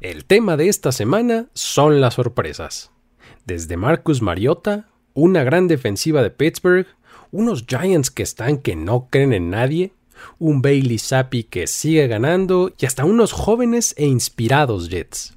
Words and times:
El 0.00 0.24
tema 0.24 0.56
de 0.56 0.68
esta 0.68 0.92
semana 0.92 1.46
son 1.54 2.00
las 2.00 2.14
sorpresas. 2.14 2.90
Desde 3.46 3.76
Marcus 3.76 4.22
Mariota, 4.22 4.88
una 5.14 5.44
gran 5.44 5.68
defensiva 5.68 6.22
de 6.22 6.30
Pittsburgh, 6.30 6.86
unos 7.30 7.64
Giants 7.66 8.10
que 8.10 8.22
están 8.22 8.58
que 8.58 8.76
no 8.76 9.08
creen 9.10 9.32
en 9.32 9.50
nadie, 9.50 9.92
un 10.38 10.62
Bailey 10.62 10.98
Zappi 10.98 11.44
que 11.44 11.66
sigue 11.66 12.06
ganando 12.06 12.72
y 12.78 12.86
hasta 12.86 13.04
unos 13.04 13.32
jóvenes 13.32 13.94
e 13.96 14.06
inspirados 14.06 14.88
Jets. 14.88 15.34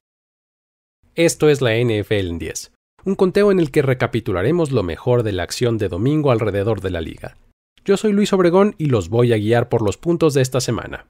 Esto 1.15 1.49
es 1.49 1.61
la 1.61 1.71
NFL 1.75 2.13
en 2.13 2.39
10, 2.39 2.71
un 3.05 3.15
conteo 3.15 3.51
en 3.51 3.59
el 3.59 3.71
que 3.71 3.81
recapitularemos 3.81 4.71
lo 4.71 4.83
mejor 4.83 5.23
de 5.23 5.31
la 5.31 5.43
acción 5.43 5.77
de 5.77 5.89
domingo 5.89 6.31
alrededor 6.31 6.81
de 6.81 6.91
la 6.91 7.01
liga. 7.01 7.37
Yo 7.85 7.97
soy 7.97 8.11
Luis 8.11 8.33
Obregón 8.33 8.75
y 8.77 8.87
los 8.87 9.09
voy 9.09 9.33
a 9.33 9.37
guiar 9.37 9.69
por 9.69 9.81
los 9.81 9.97
puntos 9.97 10.33
de 10.33 10.41
esta 10.41 10.61
semana. 10.61 11.07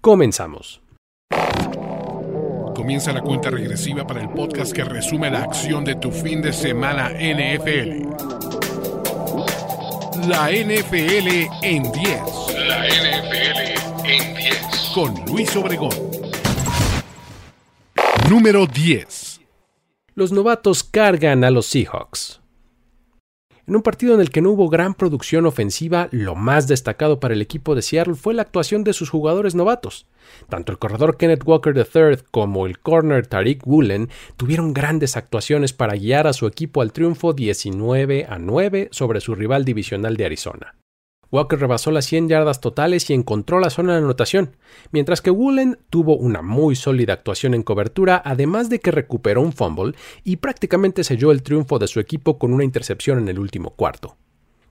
Comenzamos. 0.00 0.82
Comienza 2.82 3.12
la 3.12 3.20
cuenta 3.20 3.48
regresiva 3.48 4.04
para 4.04 4.20
el 4.22 4.28
podcast 4.30 4.72
que 4.72 4.82
resume 4.82 5.30
la 5.30 5.44
acción 5.44 5.84
de 5.84 5.94
tu 5.94 6.10
fin 6.10 6.42
de 6.42 6.52
semana 6.52 7.10
NFL. 7.10 8.08
La 10.26 10.50
NFL 10.50 11.46
en 11.62 11.92
10. 11.92 11.92
La 12.66 12.88
NFL 12.88 14.04
en 14.04 14.34
10. 14.34 14.90
Con 14.92 15.14
Luis 15.26 15.54
Obregón. 15.54 15.94
Número 18.28 18.66
10 18.66 19.40
los 20.14 20.32
novatos 20.32 20.82
cargan 20.82 21.44
a 21.44 21.50
los 21.50 21.66
Seahawks. 21.66 22.41
En 23.68 23.76
un 23.76 23.82
partido 23.82 24.14
en 24.14 24.20
el 24.20 24.30
que 24.30 24.42
no 24.42 24.50
hubo 24.50 24.68
gran 24.68 24.94
producción 24.94 25.46
ofensiva, 25.46 26.08
lo 26.10 26.34
más 26.34 26.66
destacado 26.66 27.20
para 27.20 27.34
el 27.34 27.40
equipo 27.40 27.76
de 27.76 27.82
Seattle 27.82 28.16
fue 28.16 28.34
la 28.34 28.42
actuación 28.42 28.82
de 28.82 28.92
sus 28.92 29.08
jugadores 29.08 29.54
novatos. 29.54 30.06
Tanto 30.48 30.72
el 30.72 30.78
corredor 30.78 31.16
Kenneth 31.16 31.44
Walker 31.46 31.72
III 31.76 32.24
como 32.32 32.66
el 32.66 32.80
corner 32.80 33.28
Tariq 33.28 33.64
Woolen 33.64 34.08
tuvieron 34.36 34.74
grandes 34.74 35.16
actuaciones 35.16 35.72
para 35.72 35.94
guiar 35.94 36.26
a 36.26 36.32
su 36.32 36.48
equipo 36.48 36.82
al 36.82 36.92
triunfo 36.92 37.34
19 37.34 38.26
a 38.28 38.38
9 38.38 38.88
sobre 38.90 39.20
su 39.20 39.36
rival 39.36 39.64
divisional 39.64 40.16
de 40.16 40.24
Arizona. 40.24 40.74
Walker 41.32 41.58
rebasó 41.58 41.90
las 41.90 42.04
100 42.04 42.28
yardas 42.28 42.60
totales 42.60 43.08
y 43.08 43.14
encontró 43.14 43.58
la 43.58 43.70
zona 43.70 43.92
de 43.92 43.98
anotación, 43.98 44.54
mientras 44.90 45.22
que 45.22 45.30
Woolen 45.30 45.78
tuvo 45.88 46.16
una 46.16 46.42
muy 46.42 46.76
sólida 46.76 47.14
actuación 47.14 47.54
en 47.54 47.62
cobertura, 47.62 48.20
además 48.22 48.68
de 48.68 48.80
que 48.80 48.90
recuperó 48.90 49.40
un 49.40 49.54
fumble 49.54 49.94
y 50.24 50.36
prácticamente 50.36 51.04
selló 51.04 51.32
el 51.32 51.42
triunfo 51.42 51.78
de 51.78 51.88
su 51.88 52.00
equipo 52.00 52.38
con 52.38 52.52
una 52.52 52.64
intercepción 52.64 53.18
en 53.18 53.28
el 53.28 53.38
último 53.38 53.70
cuarto. 53.70 54.16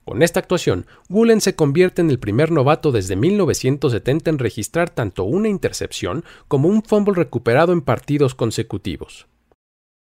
Con 0.04 0.22
esta 0.22 0.38
actuación, 0.38 0.86
Woolen 1.08 1.40
se 1.40 1.56
convierte 1.56 2.00
en 2.00 2.10
el 2.10 2.20
primer 2.20 2.52
novato 2.52 2.92
desde 2.92 3.16
1970 3.16 4.30
en 4.30 4.38
registrar 4.38 4.90
tanto 4.90 5.24
una 5.24 5.48
intercepción 5.48 6.24
como 6.46 6.68
un 6.68 6.84
fumble 6.84 7.14
recuperado 7.14 7.72
en 7.72 7.82
partidos 7.82 8.36
consecutivos. 8.36 9.26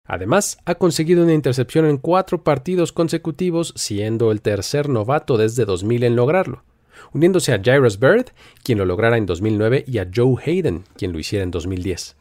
Además, 0.05 0.59
ha 0.65 0.75
conseguido 0.75 1.23
una 1.23 1.33
intercepción 1.33 1.85
en 1.85 1.97
cuatro 1.97 2.43
partidos 2.43 2.91
consecutivos, 2.91 3.73
siendo 3.75 4.31
el 4.31 4.41
tercer 4.41 4.87
novato 4.87 5.37
desde 5.37 5.65
2000 5.65 6.03
en 6.03 6.15
lograrlo, 6.15 6.63
uniéndose 7.11 7.53
a 7.53 7.61
Jairus 7.63 7.99
Bird, 7.99 8.27
quien 8.63 8.77
lo 8.77 8.85
lograra 8.85 9.17
en 9.17 9.25
2009, 9.25 9.85
y 9.87 9.97
a 9.97 10.09
Joe 10.13 10.35
Hayden, 10.45 10.83
quien 10.95 11.11
lo 11.11 11.19
hiciera 11.19 11.43
en 11.43 11.51
2010. 11.51 12.17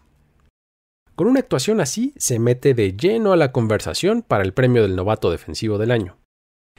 Con 1.14 1.28
una 1.28 1.40
actuación 1.40 1.80
así, 1.80 2.14
se 2.16 2.38
mete 2.38 2.74
de 2.74 2.96
lleno 2.96 3.32
a 3.32 3.36
la 3.36 3.52
conversación 3.52 4.22
para 4.22 4.42
el 4.42 4.52
premio 4.52 4.82
del 4.82 4.96
novato 4.96 5.30
defensivo 5.30 5.78
del 5.78 5.90
año. 5.90 6.16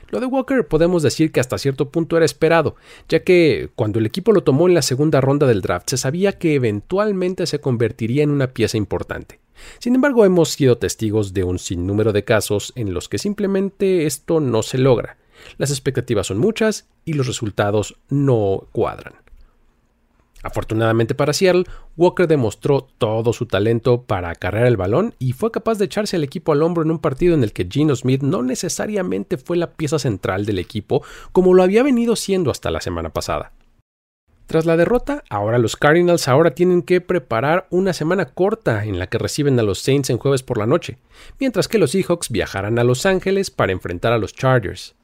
Lo 0.09 0.19
de 0.19 0.25
Walker 0.25 0.67
podemos 0.67 1.03
decir 1.03 1.31
que 1.31 1.39
hasta 1.39 1.57
cierto 1.57 1.89
punto 1.89 2.17
era 2.17 2.25
esperado, 2.25 2.75
ya 3.07 3.23
que 3.23 3.69
cuando 3.75 3.99
el 3.99 4.05
equipo 4.05 4.33
lo 4.33 4.43
tomó 4.43 4.67
en 4.67 4.73
la 4.73 4.81
segunda 4.81 5.21
ronda 5.21 5.47
del 5.47 5.61
draft 5.61 5.89
se 5.89 5.97
sabía 5.97 6.33
que 6.33 6.55
eventualmente 6.55 7.45
se 7.47 7.59
convertiría 7.59 8.23
en 8.23 8.29
una 8.29 8.47
pieza 8.47 8.77
importante. 8.77 9.39
Sin 9.79 9.95
embargo, 9.95 10.25
hemos 10.25 10.49
sido 10.49 10.77
testigos 10.77 11.33
de 11.33 11.43
un 11.43 11.59
sinnúmero 11.59 12.13
de 12.13 12.23
casos 12.23 12.73
en 12.75 12.93
los 12.93 13.09
que 13.09 13.17
simplemente 13.17 14.05
esto 14.05 14.39
no 14.39 14.63
se 14.63 14.77
logra. 14.77 15.17
Las 15.57 15.69
expectativas 15.69 16.27
son 16.27 16.37
muchas 16.37 16.87
y 17.03 17.13
los 17.13 17.27
resultados 17.27 17.97
no 18.09 18.67
cuadran. 18.71 19.13
Afortunadamente 20.45 21.15
para 21.15 21.33
Seattle, 21.33 21.63
Walker 21.97 22.27
demostró 22.27 22.87
todo 22.99 23.33
su 23.33 23.47
talento 23.47 24.03
para 24.03 24.29
acarrear 24.29 24.67
el 24.67 24.77
balón 24.77 25.15
y 25.17 25.31
fue 25.31 25.49
capaz 25.49 25.79
de 25.79 25.85
echarse 25.85 26.17
al 26.17 26.23
equipo 26.23 26.51
al 26.51 26.61
hombro 26.61 26.83
en 26.83 26.91
un 26.91 26.99
partido 26.99 27.33
en 27.33 27.43
el 27.43 27.51
que 27.51 27.67
Gino 27.67 27.95
Smith 27.95 28.21
no 28.21 28.43
necesariamente 28.43 29.37
fue 29.37 29.57
la 29.57 29.71
pieza 29.71 29.97
central 29.97 30.45
del 30.45 30.59
equipo 30.59 31.01
como 31.31 31.55
lo 31.55 31.63
había 31.63 31.81
venido 31.81 32.15
siendo 32.15 32.51
hasta 32.51 32.69
la 32.69 32.79
semana 32.79 33.09
pasada. 33.09 33.53
Tras 34.47 34.65
la 34.65 34.77
derrota, 34.77 35.23
ahora 35.29 35.57
los 35.57 35.75
Cardinals 35.75 36.27
ahora 36.27 36.51
tienen 36.51 36.83
que 36.83 37.01
preparar 37.01 37.67
una 37.71 37.93
semana 37.93 38.25
corta 38.25 38.85
en 38.85 38.99
la 38.99 39.07
que 39.07 39.17
reciben 39.17 39.59
a 39.59 39.63
los 39.63 39.79
Saints 39.79 40.11
en 40.11 40.19
jueves 40.19 40.43
por 40.43 40.59
la 40.59 40.67
noche, 40.67 40.97
mientras 41.39 41.67
que 41.67 41.79
los 41.79 41.91
Seahawks 41.91 42.29
viajarán 42.29 42.77
a 42.77 42.83
Los 42.83 43.05
Ángeles 43.07 43.49
para 43.49 43.71
enfrentar 43.71 44.13
a 44.13 44.19
los 44.19 44.33
Chargers. 44.33 44.95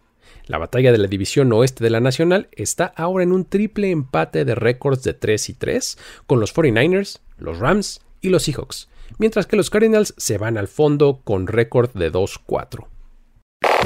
La 0.45 0.59
batalla 0.59 0.91
de 0.91 0.99
la 0.99 1.07
división 1.07 1.51
oeste 1.53 1.83
de 1.83 1.89
la 1.89 1.99
Nacional 1.99 2.49
está 2.51 2.85
ahora 2.95 3.23
en 3.23 3.31
un 3.31 3.45
triple 3.45 3.89
empate 3.89 4.45
de 4.45 4.53
récords 4.53 5.03
de 5.03 5.13
3 5.13 5.49
y 5.49 5.53
3 5.53 5.97
con 6.27 6.39
los 6.39 6.53
49ers, 6.53 7.19
los 7.37 7.57
Rams 7.57 8.01
y 8.21 8.29
los 8.29 8.43
Seahawks, 8.43 8.89
mientras 9.17 9.47
que 9.47 9.55
los 9.55 9.71
Cardinals 9.71 10.13
se 10.17 10.37
van 10.37 10.57
al 10.57 10.67
fondo 10.67 11.21
con 11.23 11.47
récord 11.47 11.89
de 11.93 12.11
2-4. 12.11 12.85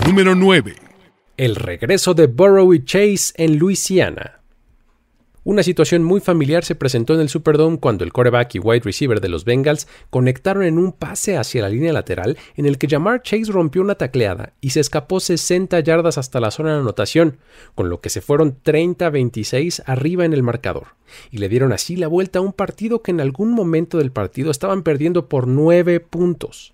Número 0.05 0.35
9. 0.35 0.75
El 1.37 1.55
regreso 1.55 2.13
de 2.13 2.27
Burrow 2.27 2.73
y 2.73 2.83
Chase 2.83 3.33
en 3.35 3.57
Luisiana. 3.57 4.41
Una 5.47 5.61
situación 5.61 6.03
muy 6.03 6.21
familiar 6.21 6.65
se 6.65 6.73
presentó 6.73 7.13
en 7.13 7.19
el 7.19 7.29
Superdome 7.29 7.77
cuando 7.77 8.03
el 8.03 8.11
quarterback 8.11 8.55
y 8.55 8.59
wide 8.59 8.81
receiver 8.83 9.21
de 9.21 9.29
los 9.29 9.45
Bengals 9.45 9.87
conectaron 10.09 10.63
en 10.63 10.79
un 10.79 10.91
pase 10.91 11.37
hacia 11.37 11.61
la 11.61 11.69
línea 11.69 11.93
lateral 11.93 12.35
en 12.55 12.65
el 12.65 12.79
que 12.79 12.87
Jamar 12.87 13.21
Chase 13.21 13.51
rompió 13.51 13.83
una 13.83 13.93
tacleada 13.93 14.53
y 14.59 14.71
se 14.71 14.79
escapó 14.79 15.19
60 15.19 15.79
yardas 15.81 16.17
hasta 16.17 16.39
la 16.39 16.49
zona 16.49 16.73
de 16.73 16.79
anotación, 16.79 17.37
con 17.75 17.91
lo 17.91 18.01
que 18.01 18.09
se 18.09 18.21
fueron 18.21 18.57
30-26 18.63 19.83
arriba 19.85 20.25
en 20.25 20.33
el 20.33 20.41
marcador, 20.41 20.95
y 21.29 21.37
le 21.37 21.47
dieron 21.47 21.73
así 21.73 21.95
la 21.95 22.07
vuelta 22.07 22.39
a 22.39 22.41
un 22.41 22.51
partido 22.51 23.03
que 23.03 23.11
en 23.11 23.21
algún 23.21 23.51
momento 23.51 23.99
del 23.99 24.11
partido 24.11 24.49
estaban 24.49 24.81
perdiendo 24.81 25.29
por 25.29 25.47
9 25.47 25.99
puntos. 25.99 26.73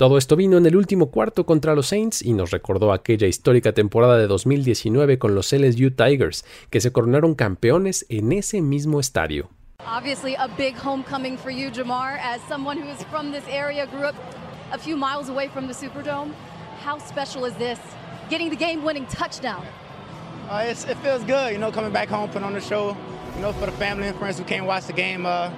Todo 0.00 0.16
esto 0.16 0.34
vino 0.34 0.56
en 0.56 0.64
el 0.64 0.76
último 0.76 1.10
cuarto 1.10 1.44
contra 1.44 1.74
los 1.74 1.88
Saints 1.88 2.22
y 2.22 2.32
nos 2.32 2.52
recordó 2.52 2.94
aquella 2.94 3.26
histórica 3.26 3.74
temporada 3.74 4.16
de 4.16 4.28
2019 4.28 5.18
con 5.18 5.34
los 5.34 5.52
LSU 5.52 5.90
Tigers, 5.90 6.46
que 6.70 6.80
se 6.80 6.90
coronaron 6.90 7.34
campeones 7.34 8.06
en 8.08 8.32
ese 8.32 8.62
mismo 8.62 8.98
estadio. 8.98 9.50
Obviously 9.86 10.34
a 10.36 10.48
big 10.56 10.74
homecoming 10.74 11.36
for 11.36 11.50
you, 11.50 11.70
Jamar, 11.70 12.18
as 12.18 12.40
someone 12.48 12.78
who 12.78 12.88
is 12.88 13.04
from 13.10 13.30
this 13.30 13.44
area, 13.50 13.86
grew 13.88 14.06
up 14.06 14.14
a 14.72 14.78
few 14.78 14.96
miles 14.96 15.28
away 15.28 15.48
from 15.48 15.66
the 15.66 15.74
Superdome. 15.74 16.32
How 16.82 16.96
special 16.98 17.44
is 17.44 17.54
this? 17.58 17.78
Getting 18.30 18.48
the 18.48 18.56
game-winning 18.56 19.04
touchdown. 19.04 19.66
Uh, 20.48 20.64
it 20.66 20.96
feels 21.02 21.22
good, 21.24 21.52
you 21.52 21.58
know, 21.58 21.70
coming 21.70 21.92
back 21.92 22.08
home, 22.08 22.30
putting 22.30 22.46
on 22.46 22.54
the 22.54 22.62
show, 22.62 22.96
you 23.36 23.42
know, 23.42 23.52
for 23.52 23.66
the 23.66 23.76
family 23.76 24.08
and 24.08 24.16
friends 24.16 24.38
who 24.38 24.46
came 24.46 24.64
watch 24.64 24.86
the 24.86 24.94
game. 24.94 25.26
Uh, 25.26 25.50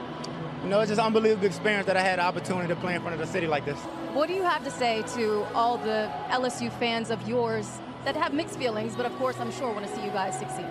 you 0.64 0.68
know, 0.68 0.80
it's 0.80 0.90
just 0.90 1.00
unbelievable 1.00 1.46
experience 1.46 1.86
that 1.86 1.96
I 1.96 2.02
had 2.02 2.18
the 2.18 2.24
opportunity 2.24 2.66
to 2.66 2.74
play 2.74 2.96
in 2.96 3.02
front 3.02 3.14
of 3.14 3.20
the 3.20 3.32
city 3.32 3.46
like 3.46 3.64
this. 3.64 3.78
What 4.14 4.28
do 4.28 4.34
you 4.34 4.42
have 4.42 4.62
to 4.64 4.70
say 4.70 5.02
to 5.14 5.42
all 5.54 5.78
the 5.78 6.12
LSU 6.28 6.70
fans 6.78 7.08
of 7.10 7.26
yours 7.26 7.78
that 8.04 8.14
have 8.14 8.34
mixed 8.34 8.58
feelings, 8.58 8.94
but 8.94 9.06
of 9.06 9.16
course 9.16 9.36
I'm 9.40 9.50
sure 9.50 9.72
want 9.72 9.86
to 9.86 9.96
see 9.96 10.04
you 10.04 10.10
guys 10.10 10.38
succeed? 10.38 10.66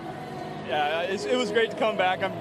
Yeah, 0.68 1.02
it 1.02 1.36
was 1.36 1.50
great 1.50 1.72
to 1.72 1.76
come 1.76 1.96
back. 1.96 2.22
I'm, 2.22 2.32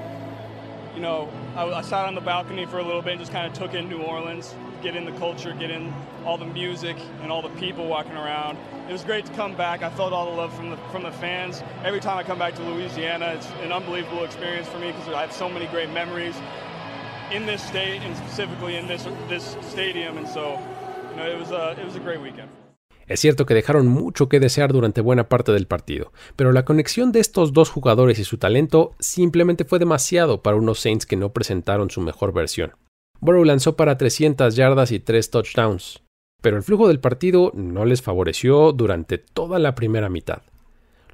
you 0.94 1.02
know, 1.02 1.28
I, 1.56 1.66
I 1.66 1.82
sat 1.82 2.06
on 2.06 2.14
the 2.14 2.22
balcony 2.22 2.68
for 2.68 2.78
a 2.78 2.84
little 2.84 3.02
bit 3.02 3.14
and 3.14 3.20
just 3.20 3.32
kind 3.32 3.48
of 3.48 3.54
took 3.54 3.74
in 3.74 3.90
New 3.90 4.04
Orleans, 4.04 4.54
get 4.84 4.96
in 4.96 5.06
the 5.06 5.12
culture, 5.14 5.56
get 5.56 5.72
in 5.72 5.92
all 6.24 6.38
the 6.38 6.46
music 6.46 6.98
and 7.24 7.32
all 7.32 7.42
the 7.42 7.50
people 7.60 7.88
walking 7.88 8.16
around. 8.16 8.60
It 8.88 8.92
was 8.92 9.04
great 9.04 9.26
to 9.26 9.34
come 9.34 9.56
back. 9.56 9.82
I 9.82 9.90
felt 9.90 10.14
all 10.14 10.30
the 10.30 10.38
love 10.38 10.54
from 10.54 10.70
the 10.70 10.78
from 10.92 11.02
the 11.02 11.12
fans. 11.12 11.64
Every 11.84 12.00
time 12.00 12.20
I 12.20 12.24
come 12.24 12.38
back 12.38 12.54
to 12.58 12.64
Louisiana, 12.64 13.34
it's 13.38 13.50
an 13.64 13.72
unbelievable 13.72 14.24
experience 14.24 14.68
for 14.68 14.78
me 14.78 14.92
because 14.92 15.08
I 15.08 15.22
have 15.22 15.34
so 15.34 15.50
many 15.50 15.66
great 15.66 15.90
memories 15.90 16.36
in 17.32 17.48
this 17.48 17.64
state 17.64 18.02
and 18.02 18.16
specifically 18.18 18.76
in 18.76 18.86
this 18.86 19.08
this 19.30 19.58
stadium, 19.62 20.20
and 20.20 20.28
so 20.28 20.62
Es 23.08 23.20
cierto 23.20 23.46
que 23.46 23.54
dejaron 23.54 23.88
mucho 23.88 24.30
que 24.30 24.40
desear 24.40 24.72
durante 24.72 25.02
buena 25.02 25.28
parte 25.28 25.52
del 25.52 25.68
partido, 25.68 26.14
pero 26.36 26.52
la 26.54 26.64
conexión 26.64 27.12
de 27.12 27.20
estos 27.20 27.52
dos 27.52 27.70
jugadores 27.70 28.20
y 28.20 28.24
su 28.24 28.38
talento 28.38 28.96
simplemente 29.00 29.66
fue 29.66 29.80
demasiado 29.80 30.42
para 30.42 30.58
unos 30.58 30.80
Saints 30.80 31.06
que 31.06 31.18
no 31.18 31.34
presentaron 31.34 31.90
su 31.90 32.00
mejor 32.00 32.34
versión. 32.34 32.72
Burrow 33.20 33.44
lanzó 33.44 33.76
para 33.76 33.98
300 33.98 34.56
yardas 34.56 34.92
y 34.92 35.00
3 35.00 35.30
touchdowns, 35.30 36.04
pero 36.42 36.58
el 36.58 36.64
flujo 36.64 36.88
del 36.88 37.00
partido 37.00 37.52
no 37.54 37.86
les 37.86 38.02
favoreció 38.02 38.72
durante 38.72 39.18
toda 39.18 39.60
la 39.60 39.76
primera 39.76 40.10
mitad. 40.10 40.42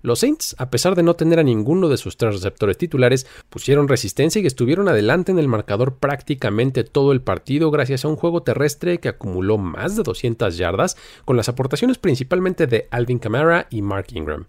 Los 0.07 0.19
Saints, 0.19 0.55
a 0.57 0.69
pesar 0.69 0.95
de 0.95 1.03
no 1.03 1.15
tener 1.15 1.37
a 1.37 1.43
ninguno 1.43 1.89
de 1.89 1.97
sus 1.97 2.15
tres 2.15 2.33
receptores 2.33 2.77
titulares, 2.77 3.27
pusieron 3.49 3.89
resistencia 3.89 4.41
y 4.41 4.47
estuvieron 4.47 4.87
adelante 4.87 5.33
en 5.33 5.37
el 5.37 5.49
marcador 5.49 5.97
prácticamente 5.97 6.85
todo 6.85 7.11
el 7.11 7.21
partido 7.21 7.71
gracias 7.71 8.05
a 8.05 8.07
un 8.07 8.15
juego 8.15 8.41
terrestre 8.41 8.99
que 8.99 9.09
acumuló 9.09 9.57
más 9.57 9.97
de 9.97 10.03
200 10.03 10.55
yardas, 10.55 10.95
con 11.25 11.35
las 11.35 11.49
aportaciones 11.49 11.97
principalmente 11.97 12.67
de 12.67 12.87
Alvin 12.89 13.19
Kamara 13.19 13.67
y 13.69 13.81
Mark 13.81 14.07
Ingram. 14.13 14.45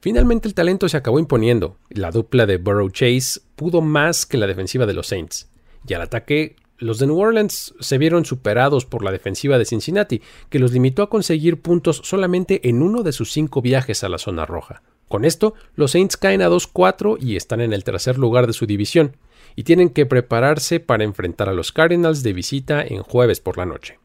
Finalmente 0.00 0.48
el 0.48 0.54
talento 0.54 0.88
se 0.88 0.96
acabó 0.96 1.20
imponiendo, 1.20 1.76
la 1.88 2.10
dupla 2.10 2.44
de 2.44 2.58
Burrow 2.58 2.90
Chase 2.90 3.40
pudo 3.54 3.82
más 3.82 4.26
que 4.26 4.38
la 4.38 4.48
defensiva 4.48 4.86
de 4.86 4.94
los 4.94 5.06
Saints, 5.06 5.48
y 5.86 5.94
al 5.94 6.02
ataque 6.02 6.56
los 6.78 6.98
de 6.98 7.06
New 7.06 7.18
Orleans 7.18 7.74
se 7.78 7.96
vieron 7.96 8.24
superados 8.24 8.84
por 8.86 9.04
la 9.04 9.12
defensiva 9.12 9.56
de 9.56 9.64
Cincinnati, 9.64 10.20
que 10.50 10.58
los 10.58 10.72
limitó 10.72 11.02
a 11.02 11.08
conseguir 11.08 11.62
puntos 11.62 12.00
solamente 12.02 12.68
en 12.68 12.82
uno 12.82 13.04
de 13.04 13.12
sus 13.12 13.30
cinco 13.30 13.62
viajes 13.62 14.02
a 14.02 14.08
la 14.08 14.18
zona 14.18 14.44
roja. 14.46 14.82
Con 15.08 15.24
esto, 15.24 15.54
los 15.74 15.92
Saints 15.92 16.16
caen 16.16 16.42
a 16.42 16.48
2-4 16.48 17.18
y 17.20 17.36
están 17.36 17.60
en 17.60 17.72
el 17.72 17.84
tercer 17.84 18.18
lugar 18.18 18.46
de 18.46 18.52
su 18.52 18.66
división, 18.66 19.16
y 19.54 19.62
tienen 19.62 19.90
que 19.90 20.06
prepararse 20.06 20.80
para 20.80 21.04
enfrentar 21.04 21.48
a 21.48 21.54
los 21.54 21.72
Cardinals 21.72 22.22
de 22.22 22.32
visita 22.32 22.82
en 22.82 23.02
jueves 23.02 23.40
por 23.40 23.56
la 23.56 23.66
noche. 23.66 23.98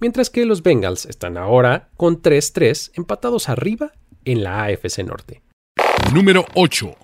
Mientras 0.00 0.30
que 0.30 0.46
los 0.46 0.62
Bengals 0.62 1.04
están 1.06 1.36
ahora 1.36 1.90
con 1.96 2.22
3-3 2.22 2.92
empatados 2.94 3.48
arriba 3.48 3.92
en 4.24 4.42
la 4.42 4.64
AFC 4.64 5.04
Norte. 5.04 5.42
Número 6.14 6.46
8. 6.54 6.96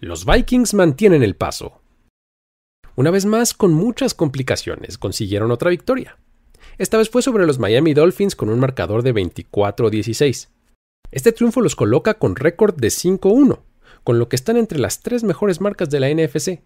Los 0.00 0.24
Vikings 0.26 0.74
mantienen 0.74 1.22
el 1.22 1.34
paso. 1.34 1.80
Una 2.94 3.10
vez 3.10 3.24
más, 3.24 3.54
con 3.54 3.72
muchas 3.72 4.12
complicaciones, 4.14 4.98
consiguieron 4.98 5.50
otra 5.50 5.70
victoria. 5.70 6.18
Esta 6.76 6.98
vez 6.98 7.10
fue 7.10 7.22
sobre 7.22 7.46
los 7.46 7.58
Miami 7.58 7.94
Dolphins 7.94 8.36
con 8.36 8.48
un 8.50 8.60
marcador 8.60 9.02
de 9.02 9.14
24-16. 9.14 10.48
Este 11.10 11.32
triunfo 11.32 11.62
los 11.62 11.74
coloca 11.74 12.14
con 12.14 12.36
récord 12.36 12.74
de 12.74 12.88
5-1, 12.88 13.60
con 14.04 14.18
lo 14.18 14.28
que 14.28 14.36
están 14.36 14.56
entre 14.58 14.78
las 14.78 15.00
tres 15.00 15.24
mejores 15.24 15.60
marcas 15.60 15.88
de 15.88 16.00
la 16.00 16.10
NFC. 16.10 16.60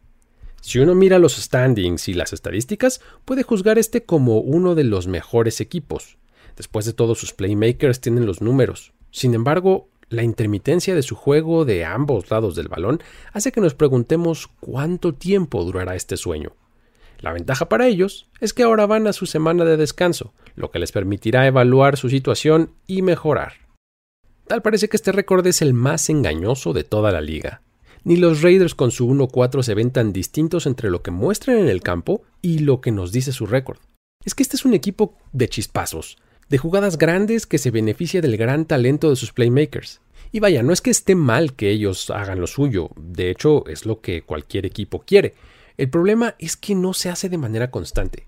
Si 0.60 0.78
uno 0.80 0.94
mira 0.94 1.18
los 1.18 1.36
standings 1.36 2.08
y 2.08 2.14
las 2.14 2.32
estadísticas, 2.32 3.00
puede 3.24 3.44
juzgar 3.44 3.78
este 3.78 4.04
como 4.04 4.38
uno 4.38 4.74
de 4.74 4.84
los 4.84 5.06
mejores 5.06 5.60
equipos. 5.60 6.18
Después 6.56 6.86
de 6.86 6.92
todo, 6.92 7.14
sus 7.14 7.32
playmakers 7.32 8.00
tienen 8.00 8.26
los 8.26 8.40
números. 8.40 8.92
Sin 9.10 9.34
embargo, 9.34 9.88
la 10.08 10.22
intermitencia 10.22 10.94
de 10.94 11.02
su 11.02 11.14
juego 11.14 11.64
de 11.64 11.84
ambos 11.84 12.30
lados 12.30 12.54
del 12.54 12.68
balón 12.68 13.00
hace 13.32 13.52
que 13.52 13.60
nos 13.60 13.74
preguntemos 13.74 14.48
cuánto 14.60 15.14
tiempo 15.14 15.64
durará 15.64 15.94
este 15.94 16.16
sueño. 16.16 16.52
La 17.18 17.32
ventaja 17.32 17.68
para 17.68 17.86
ellos 17.86 18.28
es 18.40 18.52
que 18.52 18.64
ahora 18.64 18.86
van 18.86 19.06
a 19.06 19.12
su 19.12 19.26
semana 19.26 19.64
de 19.64 19.76
descanso, 19.76 20.34
lo 20.56 20.70
que 20.70 20.80
les 20.80 20.90
permitirá 20.90 21.46
evaluar 21.46 21.96
su 21.96 22.08
situación 22.08 22.72
y 22.86 23.02
mejorar. 23.02 23.61
Parece 24.60 24.88
que 24.88 24.96
este 24.96 25.12
récord 25.12 25.46
es 25.46 25.62
el 25.62 25.72
más 25.72 26.10
engañoso 26.10 26.72
de 26.72 26.84
toda 26.84 27.10
la 27.10 27.20
liga 27.20 27.62
ni 28.04 28.16
los 28.16 28.42
Raiders 28.42 28.74
con 28.74 28.90
su 28.90 29.08
1-4 29.08 29.62
se 29.62 29.74
ven 29.74 29.90
tan 29.90 30.12
distintos 30.12 30.66
entre 30.66 30.90
lo 30.90 31.02
que 31.02 31.10
muestran 31.10 31.58
en 31.58 31.68
el 31.68 31.82
campo 31.82 32.22
y 32.40 32.60
lo 32.60 32.80
que 32.80 32.90
nos 32.90 33.12
dice 33.12 33.32
su 33.32 33.46
récord. 33.46 33.78
Es 34.24 34.34
que 34.34 34.42
este 34.42 34.56
es 34.56 34.64
un 34.64 34.74
equipo 34.74 35.16
de 35.32 35.48
chispazos, 35.48 36.18
de 36.48 36.58
jugadas 36.58 36.98
grandes 36.98 37.46
que 37.46 37.58
se 37.58 37.70
beneficia 37.70 38.20
del 38.20 38.36
gran 38.36 38.66
talento 38.66 39.10
de 39.10 39.16
sus 39.16 39.32
playmakers. 39.32 40.00
Y 40.32 40.40
vaya, 40.40 40.62
no 40.62 40.72
es 40.72 40.80
que 40.80 40.90
esté 40.90 41.14
mal 41.14 41.54
que 41.54 41.70
ellos 41.70 42.10
hagan 42.10 42.40
lo 42.40 42.46
suyo, 42.46 42.90
de 42.96 43.30
hecho 43.30 43.66
es 43.66 43.84
lo 43.84 44.00
que 44.00 44.22
cualquier 44.22 44.66
equipo 44.66 45.00
quiere. 45.00 45.34
El 45.76 45.90
problema 45.90 46.34
es 46.38 46.56
que 46.56 46.74
no 46.74 46.94
se 46.94 47.10
hace 47.10 47.28
de 47.28 47.38
manera 47.38 47.70
constante. 47.70 48.26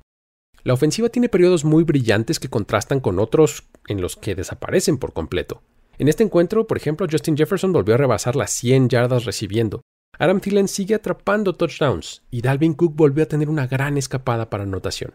La 0.63 0.75
ofensiva 0.75 1.09
tiene 1.09 1.29
periodos 1.29 1.65
muy 1.65 1.85
brillantes 1.85 2.41
que 2.41 2.49
contrastan 2.49 3.01
con 3.01 3.19
otros 3.19 3.65
en 3.87 4.01
los 4.01 4.17
que 4.17 4.35
desaparecen 4.35 4.99
por 4.99 5.13
completo. 5.13 5.63
En 5.99 6.09
este 6.09 6.25
encuentro, 6.25 6.67
por 6.67 6.77
ejemplo, 6.77 7.07
Justin 7.11 7.37
Jefferson 7.37 7.73
volvió 7.73 7.95
a 7.95 7.99
rebasar 7.99 8.37
las 8.37 8.51
100 8.51 8.89
yardas 8.89 9.25
recibiendo. 9.25 9.83
Adam 10.19 10.41
Thielen 10.41 10.69
sigue 10.69 10.95
atrapando 10.95 11.55
touchdowns 11.55 12.23
y 12.31 12.41
Dalvin 12.41 12.75
Cook 12.75 12.95
volvió 12.95 13.25
a 13.25 13.29
tener 13.29 13.49
una 13.49 13.67
gran 13.67 13.97
escapada 13.97 14.51
para 14.51 14.65
anotación. 14.65 15.15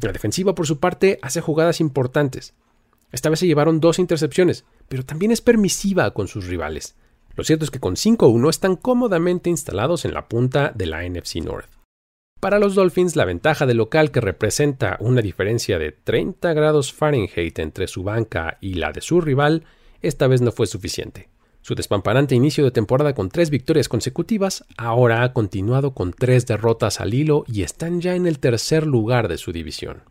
La 0.00 0.12
defensiva, 0.12 0.54
por 0.54 0.66
su 0.66 0.78
parte, 0.78 1.18
hace 1.22 1.40
jugadas 1.40 1.80
importantes. 1.80 2.54
Esta 3.12 3.30
vez 3.30 3.38
se 3.38 3.46
llevaron 3.46 3.80
dos 3.80 3.98
intercepciones, 3.98 4.64
pero 4.88 5.04
también 5.04 5.32
es 5.32 5.40
permisiva 5.40 6.12
con 6.12 6.28
sus 6.28 6.46
rivales. 6.46 6.96
Lo 7.34 7.44
cierto 7.44 7.64
es 7.64 7.70
que 7.70 7.80
con 7.80 7.94
5-1 7.94 8.50
están 8.50 8.76
cómodamente 8.76 9.50
instalados 9.50 10.04
en 10.04 10.14
la 10.14 10.28
punta 10.28 10.72
de 10.74 10.86
la 10.86 11.08
NFC 11.08 11.36
North. 11.36 11.68
Para 12.40 12.58
los 12.58 12.74
Dolphins, 12.74 13.16
la 13.16 13.24
ventaja 13.24 13.64
del 13.64 13.78
local 13.78 14.10
que 14.10 14.20
representa 14.20 14.96
una 15.00 15.22
diferencia 15.22 15.78
de 15.78 15.92
30 15.92 16.52
grados 16.52 16.92
Fahrenheit 16.92 17.58
entre 17.58 17.86
su 17.86 18.02
banca 18.02 18.58
y 18.60 18.74
la 18.74 18.92
de 18.92 19.00
su 19.00 19.20
rival 19.20 19.64
esta 20.06 20.26
vez 20.26 20.40
no 20.40 20.52
fue 20.52 20.66
suficiente. 20.66 21.28
Su 21.62 21.74
despamparante 21.74 22.36
inicio 22.36 22.62
de 22.64 22.70
temporada 22.70 23.14
con 23.14 23.28
tres 23.28 23.50
victorias 23.50 23.88
consecutivas 23.88 24.64
ahora 24.76 25.24
ha 25.24 25.32
continuado 25.32 25.94
con 25.94 26.12
tres 26.12 26.46
derrotas 26.46 27.00
al 27.00 27.12
hilo 27.12 27.44
y 27.48 27.62
están 27.62 28.00
ya 28.00 28.14
en 28.14 28.26
el 28.26 28.38
tercer 28.38 28.86
lugar 28.86 29.26
de 29.26 29.36
su 29.36 29.50
división. 29.50 30.04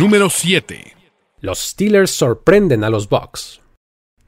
Número 0.00 0.28
7. 0.30 0.96
Los 1.40 1.60
Steelers 1.60 2.10
sorprenden 2.10 2.82
a 2.82 2.90
los 2.90 3.08
Bucks. 3.08 3.59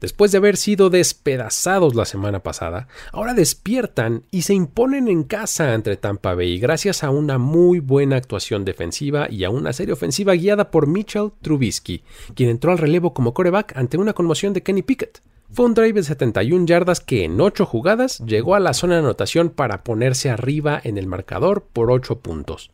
Después 0.03 0.33
de 0.33 0.39
haber 0.39 0.57
sido 0.57 0.89
despedazados 0.89 1.95
la 1.95 2.03
semana 2.03 2.43
pasada, 2.43 2.89
ahora 3.13 3.33
despiertan 3.33 4.23
y 4.31 4.41
se 4.41 4.53
imponen 4.53 5.07
en 5.07 5.23
casa 5.23 5.73
ante 5.73 5.95
Tampa 5.95 6.35
Bay 6.35 6.59
gracias 6.59 7.05
a 7.05 7.09
una 7.09 7.37
muy 7.37 7.79
buena 7.79 8.17
actuación 8.17 8.65
defensiva 8.65 9.29
y 9.31 9.45
a 9.45 9.49
una 9.49 9.71
serie 9.71 9.93
ofensiva 9.93 10.33
guiada 10.33 10.71
por 10.71 10.87
Mitchell 10.87 11.31
Trubisky, 11.41 12.03
quien 12.35 12.49
entró 12.49 12.73
al 12.73 12.79
relevo 12.79 13.13
como 13.13 13.33
coreback 13.33 13.77
ante 13.77 13.97
una 13.97 14.11
conmoción 14.11 14.51
de 14.51 14.61
Kenny 14.61 14.81
Pickett. 14.81 15.21
Fue 15.49 15.67
un 15.67 15.73
drive 15.73 15.93
de 15.93 16.03
71 16.03 16.65
yardas 16.65 16.99
que 16.99 17.23
en 17.23 17.39
8 17.39 17.65
jugadas 17.65 18.19
llegó 18.25 18.55
a 18.55 18.59
la 18.59 18.73
zona 18.73 18.95
de 18.95 18.99
anotación 18.99 19.51
para 19.51 19.85
ponerse 19.85 20.29
arriba 20.29 20.81
en 20.83 20.97
el 20.97 21.07
marcador 21.07 21.63
por 21.71 21.89
8 21.89 22.19
puntos. 22.19 22.71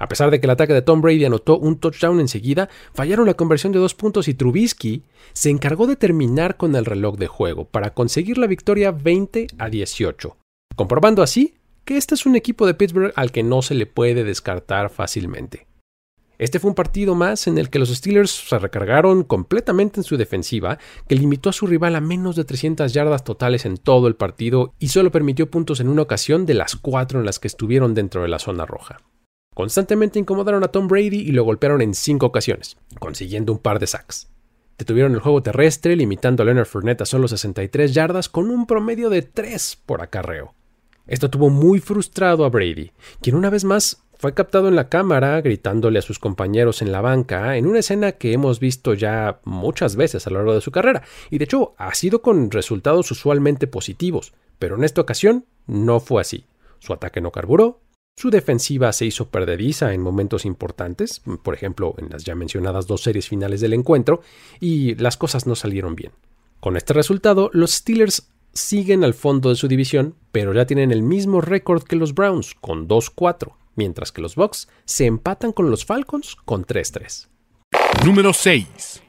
A 0.00 0.08
pesar 0.08 0.30
de 0.30 0.40
que 0.40 0.46
el 0.46 0.50
ataque 0.50 0.72
de 0.72 0.80
Tom 0.80 1.02
Brady 1.02 1.26
anotó 1.26 1.58
un 1.58 1.78
touchdown 1.78 2.20
enseguida, 2.20 2.70
fallaron 2.94 3.26
la 3.26 3.34
conversión 3.34 3.70
de 3.70 3.78
dos 3.78 3.94
puntos 3.94 4.28
y 4.28 4.34
Trubisky 4.34 5.04
se 5.34 5.50
encargó 5.50 5.86
de 5.86 5.96
terminar 5.96 6.56
con 6.56 6.74
el 6.74 6.86
reloj 6.86 7.18
de 7.18 7.26
juego 7.26 7.66
para 7.66 7.92
conseguir 7.92 8.38
la 8.38 8.46
victoria 8.46 8.92
20 8.92 9.48
a 9.58 9.68
18, 9.68 10.38
comprobando 10.74 11.22
así 11.22 11.54
que 11.84 11.98
este 11.98 12.14
es 12.14 12.24
un 12.24 12.34
equipo 12.34 12.66
de 12.66 12.72
Pittsburgh 12.72 13.12
al 13.14 13.30
que 13.30 13.42
no 13.42 13.60
se 13.60 13.74
le 13.74 13.84
puede 13.84 14.24
descartar 14.24 14.88
fácilmente. 14.88 15.66
Este 16.38 16.58
fue 16.58 16.70
un 16.70 16.74
partido 16.74 17.14
más 17.14 17.46
en 17.46 17.58
el 17.58 17.68
que 17.68 17.78
los 17.78 17.90
Steelers 17.90 18.30
se 18.30 18.58
recargaron 18.58 19.24
completamente 19.24 20.00
en 20.00 20.04
su 20.04 20.16
defensiva, 20.16 20.78
que 21.06 21.14
limitó 21.14 21.50
a 21.50 21.52
su 21.52 21.66
rival 21.66 21.94
a 21.94 22.00
menos 22.00 22.36
de 22.36 22.44
300 22.44 22.94
yardas 22.94 23.22
totales 23.22 23.66
en 23.66 23.76
todo 23.76 24.08
el 24.08 24.16
partido 24.16 24.72
y 24.78 24.88
solo 24.88 25.10
permitió 25.10 25.50
puntos 25.50 25.80
en 25.80 25.88
una 25.90 26.00
ocasión 26.00 26.46
de 26.46 26.54
las 26.54 26.76
cuatro 26.76 27.20
en 27.20 27.26
las 27.26 27.38
que 27.38 27.48
estuvieron 27.48 27.92
dentro 27.92 28.22
de 28.22 28.28
la 28.28 28.38
zona 28.38 28.64
roja. 28.64 29.02
Constantemente 29.60 30.18
incomodaron 30.18 30.64
a 30.64 30.68
Tom 30.68 30.88
Brady 30.88 31.18
y 31.18 31.32
lo 31.32 31.44
golpearon 31.44 31.82
en 31.82 31.92
cinco 31.92 32.24
ocasiones, 32.24 32.78
consiguiendo 32.98 33.52
un 33.52 33.58
par 33.58 33.78
de 33.78 33.86
sacks. 33.86 34.30
Detuvieron 34.78 35.12
el 35.12 35.20
juego 35.20 35.42
terrestre, 35.42 35.96
limitando 35.96 36.42
a 36.42 36.46
Leonard 36.46 36.64
Fournette 36.64 37.02
a 37.02 37.04
solo 37.04 37.28
63 37.28 37.92
yardas 37.92 38.30
con 38.30 38.50
un 38.50 38.66
promedio 38.66 39.10
de 39.10 39.20
3 39.20 39.82
por 39.84 40.00
acarreo. 40.00 40.54
Esto 41.06 41.28
tuvo 41.28 41.50
muy 41.50 41.78
frustrado 41.78 42.46
a 42.46 42.48
Brady, 42.48 42.92
quien 43.20 43.36
una 43.36 43.50
vez 43.50 43.64
más 43.64 44.02
fue 44.14 44.32
captado 44.32 44.66
en 44.68 44.76
la 44.76 44.88
cámara 44.88 45.38
gritándole 45.42 45.98
a 45.98 46.02
sus 46.02 46.18
compañeros 46.18 46.80
en 46.80 46.90
la 46.90 47.02
banca 47.02 47.58
en 47.58 47.66
una 47.66 47.80
escena 47.80 48.12
que 48.12 48.32
hemos 48.32 48.60
visto 48.60 48.94
ya 48.94 49.40
muchas 49.44 49.94
veces 49.94 50.26
a 50.26 50.30
lo 50.30 50.36
largo 50.36 50.54
de 50.54 50.62
su 50.62 50.70
carrera, 50.70 51.02
y 51.28 51.36
de 51.36 51.44
hecho 51.44 51.74
ha 51.76 51.94
sido 51.94 52.22
con 52.22 52.50
resultados 52.50 53.10
usualmente 53.10 53.66
positivos, 53.66 54.32
pero 54.58 54.76
en 54.76 54.84
esta 54.84 55.02
ocasión 55.02 55.44
no 55.66 56.00
fue 56.00 56.22
así. 56.22 56.46
Su 56.78 56.94
ataque 56.94 57.20
no 57.20 57.30
carburó, 57.30 57.82
su 58.20 58.28
defensiva 58.28 58.92
se 58.92 59.06
hizo 59.06 59.30
perdediza 59.30 59.94
en 59.94 60.02
momentos 60.02 60.44
importantes, 60.44 61.22
por 61.42 61.54
ejemplo 61.54 61.94
en 61.96 62.10
las 62.10 62.22
ya 62.22 62.34
mencionadas 62.34 62.86
dos 62.86 63.02
series 63.02 63.26
finales 63.26 63.62
del 63.62 63.72
encuentro, 63.72 64.20
y 64.60 64.94
las 64.96 65.16
cosas 65.16 65.46
no 65.46 65.54
salieron 65.54 65.96
bien. 65.96 66.12
Con 66.60 66.76
este 66.76 66.92
resultado, 66.92 67.48
los 67.54 67.70
Steelers 67.70 68.28
siguen 68.52 69.04
al 69.04 69.14
fondo 69.14 69.48
de 69.48 69.54
su 69.54 69.68
división, 69.68 70.16
pero 70.32 70.52
ya 70.52 70.66
tienen 70.66 70.92
el 70.92 71.02
mismo 71.02 71.40
récord 71.40 71.82
que 71.82 71.96
los 71.96 72.14
Browns, 72.14 72.54
con 72.60 72.86
2-4, 72.88 73.54
mientras 73.74 74.12
que 74.12 74.20
los 74.20 74.34
Bucks 74.34 74.68
se 74.84 75.06
empatan 75.06 75.52
con 75.52 75.70
los 75.70 75.86
Falcons 75.86 76.36
con 76.44 76.66
3-3. 76.66 77.28
Número 78.04 78.34
6. 78.34 79.02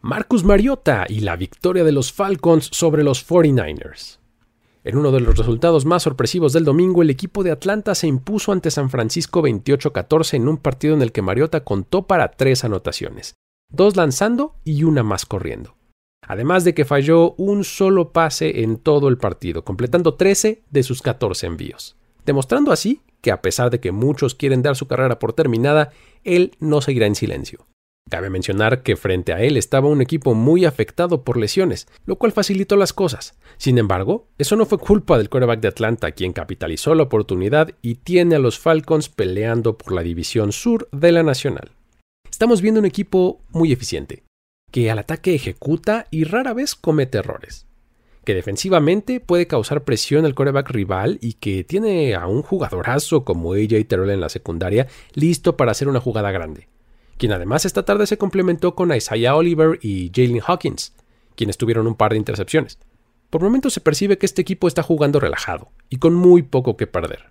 Marcus 0.00 0.44
Mariota 0.44 1.06
y 1.08 1.20
la 1.20 1.34
victoria 1.34 1.82
de 1.82 1.90
los 1.90 2.12
Falcons 2.12 2.68
sobre 2.70 3.02
los 3.02 3.28
49ers. 3.28 4.20
En 4.84 4.98
uno 4.98 5.12
de 5.12 5.20
los 5.20 5.38
resultados 5.38 5.86
más 5.86 6.02
sorpresivos 6.02 6.52
del 6.52 6.64
domingo, 6.64 7.00
el 7.00 7.08
equipo 7.08 7.42
de 7.42 7.50
Atlanta 7.50 7.94
se 7.94 8.06
impuso 8.06 8.52
ante 8.52 8.70
San 8.70 8.90
Francisco 8.90 9.42
28-14 9.42 10.34
en 10.34 10.46
un 10.46 10.58
partido 10.58 10.94
en 10.94 11.00
el 11.00 11.10
que 11.10 11.22
Mariota 11.22 11.64
contó 11.64 12.06
para 12.06 12.32
tres 12.32 12.64
anotaciones, 12.64 13.34
dos 13.72 13.96
lanzando 13.96 14.56
y 14.62 14.84
una 14.84 15.02
más 15.02 15.24
corriendo. 15.24 15.74
Además 16.26 16.64
de 16.64 16.74
que 16.74 16.84
falló 16.84 17.32
un 17.38 17.64
solo 17.64 18.12
pase 18.12 18.62
en 18.62 18.76
todo 18.76 19.08
el 19.08 19.16
partido, 19.16 19.64
completando 19.64 20.14
13 20.14 20.64
de 20.70 20.82
sus 20.82 21.00
14 21.00 21.46
envíos, 21.46 21.96
demostrando 22.26 22.70
así 22.70 23.00
que 23.22 23.32
a 23.32 23.40
pesar 23.40 23.70
de 23.70 23.80
que 23.80 23.90
muchos 23.90 24.34
quieren 24.34 24.60
dar 24.60 24.76
su 24.76 24.86
carrera 24.86 25.18
por 25.18 25.32
terminada, 25.32 25.92
él 26.24 26.54
no 26.60 26.82
seguirá 26.82 27.06
en 27.06 27.14
silencio. 27.14 27.66
Cabe 28.10 28.28
mencionar 28.28 28.82
que 28.82 28.96
frente 28.96 29.32
a 29.32 29.40
él 29.42 29.56
estaba 29.56 29.88
un 29.88 30.02
equipo 30.02 30.34
muy 30.34 30.66
afectado 30.66 31.24
por 31.24 31.38
lesiones, 31.38 31.88
lo 32.04 32.16
cual 32.16 32.32
facilitó 32.32 32.76
las 32.76 32.92
cosas. 32.92 33.34
Sin 33.56 33.78
embargo, 33.78 34.28
eso 34.36 34.56
no 34.56 34.66
fue 34.66 34.78
culpa 34.78 35.16
del 35.16 35.30
quarterback 35.30 35.60
de 35.60 35.68
Atlanta, 35.68 36.12
quien 36.12 36.34
capitalizó 36.34 36.94
la 36.94 37.04
oportunidad 37.04 37.70
y 37.80 37.96
tiene 37.96 38.36
a 38.36 38.38
los 38.38 38.58
Falcons 38.58 39.08
peleando 39.08 39.78
por 39.78 39.92
la 39.94 40.02
división 40.02 40.52
sur 40.52 40.88
de 40.92 41.12
la 41.12 41.22
Nacional. 41.22 41.72
Estamos 42.30 42.60
viendo 42.60 42.80
un 42.80 42.86
equipo 42.86 43.40
muy 43.50 43.72
eficiente, 43.72 44.22
que 44.70 44.90
al 44.90 44.98
ataque 44.98 45.34
ejecuta 45.34 46.06
y 46.10 46.24
rara 46.24 46.52
vez 46.52 46.74
comete 46.74 47.18
errores. 47.18 47.66
que 48.24 48.34
defensivamente 48.34 49.20
puede 49.20 49.46
causar 49.46 49.84
presión 49.84 50.24
al 50.24 50.34
coreback 50.34 50.70
rival 50.70 51.18
y 51.20 51.34
que 51.34 51.62
tiene 51.62 52.14
a 52.14 52.26
un 52.26 52.42
jugadorazo 52.42 53.24
como 53.24 53.52
AJ 53.52 53.86
Terrell 53.86 54.10
en 54.10 54.20
la 54.20 54.30
secundaria 54.30 54.86
listo 55.12 55.56
para 55.56 55.72
hacer 55.72 55.88
una 55.88 56.00
jugada 56.00 56.30
grande, 56.32 56.68
quien 57.18 57.32
además 57.32 57.64
esta 57.64 57.84
tarde 57.84 58.06
se 58.06 58.18
complementó 58.18 58.74
con 58.74 58.94
Isaiah 58.94 59.36
Oliver 59.36 59.78
y 59.82 60.10
Jalen 60.14 60.42
Hawkins, 60.46 60.94
quienes 61.36 61.58
tuvieron 61.58 61.86
un 61.86 61.94
par 61.94 62.12
de 62.12 62.18
intercepciones. 62.18 62.78
Por 63.30 63.42
momentos 63.42 63.72
se 63.72 63.80
percibe 63.80 64.18
que 64.18 64.26
este 64.26 64.42
equipo 64.42 64.68
está 64.68 64.82
jugando 64.82 65.20
relajado 65.20 65.70
y 65.88 65.96
con 65.96 66.14
muy 66.14 66.42
poco 66.42 66.76
que 66.76 66.86
perder. 66.86 67.30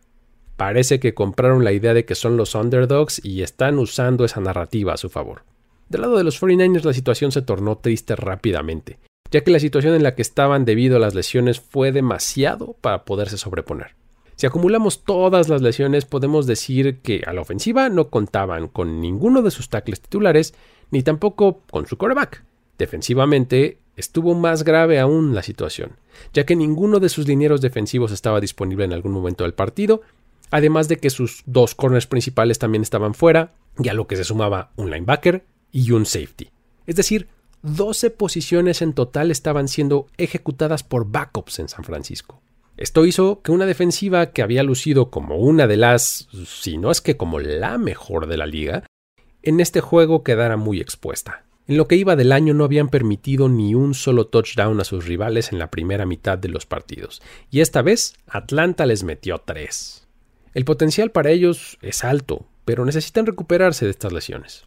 Parece 0.57 0.99
que 0.99 1.13
compraron 1.13 1.63
la 1.63 1.71
idea 1.71 1.93
de 1.93 2.05
que 2.05 2.15
son 2.15 2.37
los 2.37 2.55
underdogs 2.55 3.23
y 3.23 3.41
están 3.41 3.79
usando 3.79 4.25
esa 4.25 4.41
narrativa 4.41 4.93
a 4.93 4.97
su 4.97 5.09
favor. 5.09 5.43
Del 5.89 6.01
lado 6.01 6.17
de 6.17 6.23
los 6.23 6.41
49ers 6.41 6.83
la 6.83 6.93
situación 6.93 7.31
se 7.31 7.41
tornó 7.41 7.77
triste 7.77 8.15
rápidamente, 8.15 8.99
ya 9.31 9.43
que 9.43 9.51
la 9.51 9.59
situación 9.59 9.95
en 9.95 10.03
la 10.03 10.15
que 10.15 10.21
estaban 10.21 10.65
debido 10.65 10.97
a 10.97 10.99
las 10.99 11.15
lesiones 11.15 11.59
fue 11.59 11.91
demasiado 11.91 12.75
para 12.81 13.05
poderse 13.05 13.37
sobreponer. 13.37 13.95
Si 14.35 14.45
acumulamos 14.45 15.03
todas 15.03 15.49
las 15.49 15.61
lesiones, 15.61 16.05
podemos 16.05 16.47
decir 16.47 16.99
que 16.99 17.23
a 17.25 17.33
la 17.33 17.41
ofensiva 17.41 17.89
no 17.89 18.09
contaban 18.09 18.67
con 18.67 18.99
ninguno 18.99 19.41
de 19.41 19.51
sus 19.51 19.69
tackles 19.69 20.01
titulares, 20.01 20.53
ni 20.91 21.03
tampoco 21.03 21.61
con 21.69 21.85
su 21.85 21.97
quarterback. 21.97 22.43
Defensivamente, 22.77 23.77
estuvo 23.95 24.33
más 24.33 24.63
grave 24.63 24.99
aún 24.99 25.35
la 25.35 25.43
situación, 25.43 25.97
ya 26.33 26.45
que 26.45 26.55
ninguno 26.55 26.99
de 26.99 27.09
sus 27.09 27.27
linieros 27.27 27.61
defensivos 27.61 28.11
estaba 28.11 28.41
disponible 28.41 28.85
en 28.85 28.93
algún 28.93 29.11
momento 29.11 29.43
del 29.43 29.53
partido, 29.53 30.01
además 30.51 30.87
de 30.87 30.97
que 30.97 31.09
sus 31.09 31.43
dos 31.45 31.75
corners 31.75 32.07
principales 32.07 32.59
también 32.59 32.81
estaban 32.81 33.13
fuera, 33.13 33.53
y 33.77 33.89
a 33.89 33.93
lo 33.93 34.07
que 34.07 34.15
se 34.15 34.23
sumaba 34.23 34.71
un 34.75 34.91
linebacker 34.91 35.45
y 35.71 35.91
un 35.91 36.05
safety. 36.05 36.49
Es 36.85 36.95
decir, 36.95 37.27
12 37.63 38.09
posiciones 38.09 38.81
en 38.81 38.93
total 38.93 39.31
estaban 39.31 39.67
siendo 39.67 40.07
ejecutadas 40.17 40.83
por 40.83 41.09
backups 41.09 41.59
en 41.59 41.69
San 41.69 41.83
Francisco. 41.83 42.41
Esto 42.75 43.05
hizo 43.05 43.41
que 43.41 43.51
una 43.51 43.65
defensiva 43.65 44.31
que 44.31 44.41
había 44.41 44.63
lucido 44.63 45.09
como 45.09 45.37
una 45.37 45.67
de 45.67 45.77
las, 45.77 46.27
si 46.45 46.77
no 46.77 46.89
es 46.89 47.01
que 47.01 47.17
como 47.17 47.39
la 47.39 47.77
mejor 47.77 48.27
de 48.27 48.37
la 48.37 48.47
liga, 48.47 48.83
en 49.43 49.59
este 49.59 49.79
juego 49.79 50.23
quedara 50.23 50.57
muy 50.57 50.79
expuesta. 50.79 51.45
En 51.67 51.77
lo 51.77 51.87
que 51.87 51.95
iba 51.95 52.15
del 52.15 52.31
año 52.31 52.53
no 52.53 52.65
habían 52.65 52.89
permitido 52.89 53.47
ni 53.47 53.75
un 53.75 53.93
solo 53.93 54.27
touchdown 54.27 54.81
a 54.81 54.83
sus 54.83 55.05
rivales 55.05 55.51
en 55.51 55.59
la 55.59 55.69
primera 55.69 56.05
mitad 56.05 56.37
de 56.37 56.49
los 56.49 56.65
partidos, 56.65 57.21
y 57.51 57.61
esta 57.61 57.81
vez 57.81 58.15
Atlanta 58.27 58.85
les 58.85 59.03
metió 59.03 59.37
tres. 59.37 60.07
El 60.53 60.65
potencial 60.65 61.11
para 61.11 61.29
ellos 61.29 61.77
es 61.81 62.03
alto, 62.03 62.47
pero 62.65 62.85
necesitan 62.85 63.25
recuperarse 63.25 63.85
de 63.85 63.91
estas 63.91 64.11
lesiones. 64.11 64.65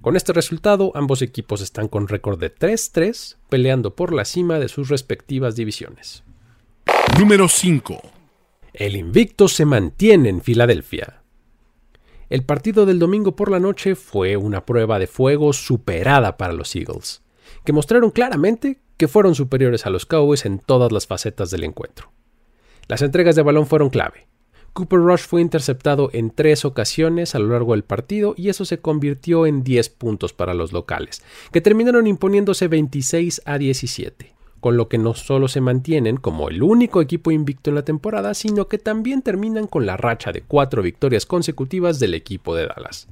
Con 0.00 0.16
este 0.16 0.34
resultado, 0.34 0.92
ambos 0.94 1.22
equipos 1.22 1.62
están 1.62 1.88
con 1.88 2.08
récord 2.08 2.38
de 2.38 2.54
3-3, 2.54 3.36
peleando 3.48 3.94
por 3.94 4.12
la 4.12 4.26
cima 4.26 4.58
de 4.58 4.68
sus 4.68 4.90
respectivas 4.90 5.56
divisiones. 5.56 6.23
Número 7.18 7.48
5. 7.48 8.02
El 8.72 8.96
invicto 8.96 9.46
se 9.46 9.64
mantiene 9.64 10.30
en 10.30 10.40
Filadelfia. 10.40 11.22
El 12.28 12.42
partido 12.42 12.86
del 12.86 12.98
domingo 12.98 13.36
por 13.36 13.52
la 13.52 13.60
noche 13.60 13.94
fue 13.94 14.36
una 14.36 14.66
prueba 14.66 14.98
de 14.98 15.06
fuego 15.06 15.52
superada 15.52 16.36
para 16.36 16.52
los 16.52 16.74
Eagles, 16.74 17.22
que 17.64 17.72
mostraron 17.72 18.10
claramente 18.10 18.80
que 18.96 19.06
fueron 19.06 19.36
superiores 19.36 19.86
a 19.86 19.90
los 19.90 20.06
Cowboys 20.06 20.44
en 20.44 20.58
todas 20.58 20.90
las 20.90 21.06
facetas 21.06 21.50
del 21.52 21.62
encuentro. 21.62 22.10
Las 22.88 23.02
entregas 23.02 23.36
de 23.36 23.42
balón 23.42 23.68
fueron 23.68 23.90
clave, 23.90 24.26
Cooper 24.74 24.98
Rush 24.98 25.20
fue 25.20 25.40
interceptado 25.40 26.10
en 26.12 26.30
tres 26.30 26.64
ocasiones 26.64 27.36
a 27.36 27.38
lo 27.38 27.46
largo 27.50 27.74
del 27.74 27.84
partido 27.84 28.34
y 28.36 28.48
eso 28.48 28.64
se 28.64 28.80
convirtió 28.80 29.46
en 29.46 29.62
10 29.62 29.88
puntos 29.90 30.32
para 30.32 30.52
los 30.52 30.72
locales, 30.72 31.22
que 31.52 31.60
terminaron 31.60 32.08
imponiéndose 32.08 32.66
26 32.66 33.42
a 33.44 33.56
17, 33.56 34.33
con 34.64 34.78
lo 34.78 34.88
que 34.88 34.96
no 34.96 35.12
solo 35.12 35.46
se 35.46 35.60
mantienen 35.60 36.16
como 36.16 36.48
el 36.48 36.62
único 36.62 37.02
equipo 37.02 37.30
invicto 37.30 37.68
en 37.68 37.74
la 37.74 37.84
temporada, 37.84 38.32
sino 38.32 38.66
que 38.66 38.78
también 38.78 39.20
terminan 39.20 39.66
con 39.66 39.84
la 39.84 39.98
racha 39.98 40.32
de 40.32 40.40
cuatro 40.40 40.80
victorias 40.80 41.26
consecutivas 41.26 42.00
del 42.00 42.14
equipo 42.14 42.56
de 42.56 42.68
Dallas. 42.68 43.06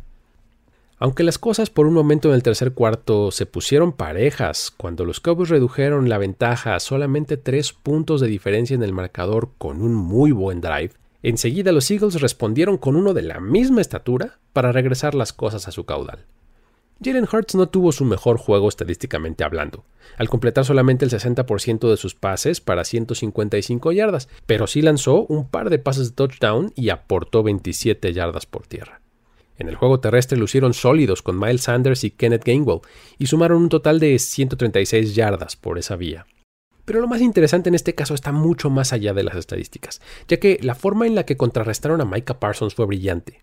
Aunque 0.99 1.25
las 1.25 1.37
cosas 1.37 1.69
por 1.69 1.87
un 1.87 1.93
momento 1.93 2.31
en 2.31 2.37
el 2.37 2.43
tercer 2.43 2.73
cuarto 2.73 3.31
se 3.33 3.45
pusieron 3.45 3.93
parejas, 3.93 4.73
cuando 4.75 5.05
los 5.05 5.21
Cowboys 5.21 5.51
redujeron 5.51 6.09
la 6.09 6.17
ventaja 6.17 6.75
a 6.75 6.81
solamente 6.81 7.37
tres 7.37 7.75
puntos 7.75 8.23
de 8.23 8.29
diferencia 8.29 8.75
en 8.75 8.83
el 8.83 8.95
marcador 8.95 9.51
con 9.59 9.83
un 9.83 9.95
muy 9.95 10.33
buen 10.33 10.63
drive, 10.63 10.93
Enseguida 11.23 11.71
los 11.71 11.91
Eagles 11.91 12.23
respondieron 12.23 12.79
con 12.79 12.97
uno 12.97 13.13
de 13.13 13.23
la 13.23 13.41
misma 13.41 13.83
estatura 13.83 14.39
para 14.55 14.73
regresar 14.73 15.15
las 15.15 15.35
cosas 15.35 15.69
a 15.69 15.71
su 15.71 15.85
caudal. 15.85 16.25
Jalen 17.03 17.29
Hurts 17.31 17.55
no 17.55 17.69
tuvo 17.69 17.93
su 17.93 18.05
mejor 18.05 18.39
juego 18.39 18.69
estadísticamente 18.69 19.45
hablando, 19.45 19.85
al 20.17 20.29
completar 20.29 20.65
solamente 20.65 21.05
el 21.05 21.11
60% 21.11 21.91
de 21.91 21.97
sus 21.97 22.15
pases 22.15 22.61
para 22.61 22.85
155 22.85 23.93
yardas, 23.93 24.29
pero 24.47 24.67
sí 24.67 24.83
lanzó 24.83 25.27
un 25.27 25.49
par 25.49 25.71
de 25.71 25.79
pases 25.79 26.11
de 26.11 26.15
touchdown 26.15 26.73
y 26.77 26.91
aportó 26.91 27.43
27 27.43 28.13
yardas 28.13 28.47
por 28.47 28.67
tierra. 28.67 29.01
En 29.59 29.69
el 29.69 29.77
juego 29.77 30.01
terrestre 30.01 30.39
lucieron 30.39 30.75
sólidos 30.75 31.23
con 31.23 31.39
Miles 31.39 31.63
Sanders 31.63 32.05
y 32.05 32.11
Kenneth 32.11 32.45
Gainwell 32.45 32.81
y 33.19 33.27
sumaron 33.27 33.63
un 33.63 33.69
total 33.69 34.01
de 34.01 34.19
136 34.19 35.15
yardas 35.15 35.57
por 35.57 35.79
esa 35.79 35.97
vía. 35.97 36.27
Pero 36.85 37.01
lo 37.01 37.07
más 37.07 37.21
interesante 37.21 37.69
en 37.69 37.75
este 37.75 37.95
caso 37.95 38.15
está 38.15 38.33
mucho 38.33 38.71
más 38.71 38.93
allá 38.93 39.15
de 39.15 39.23
las 39.23 39.37
estadísticas, 39.37 40.01
ya 40.27 40.39
que 40.39 40.59
la 40.63 40.75
forma 40.75 41.07
en 41.07 41.15
la 41.15 41.25
que 41.25 41.37
contrarrestaron 41.37 42.01
a 42.01 42.05
Micah 42.05 42.41
Parsons 42.41 42.75
fue 42.75 42.87
brillante. 42.87 43.43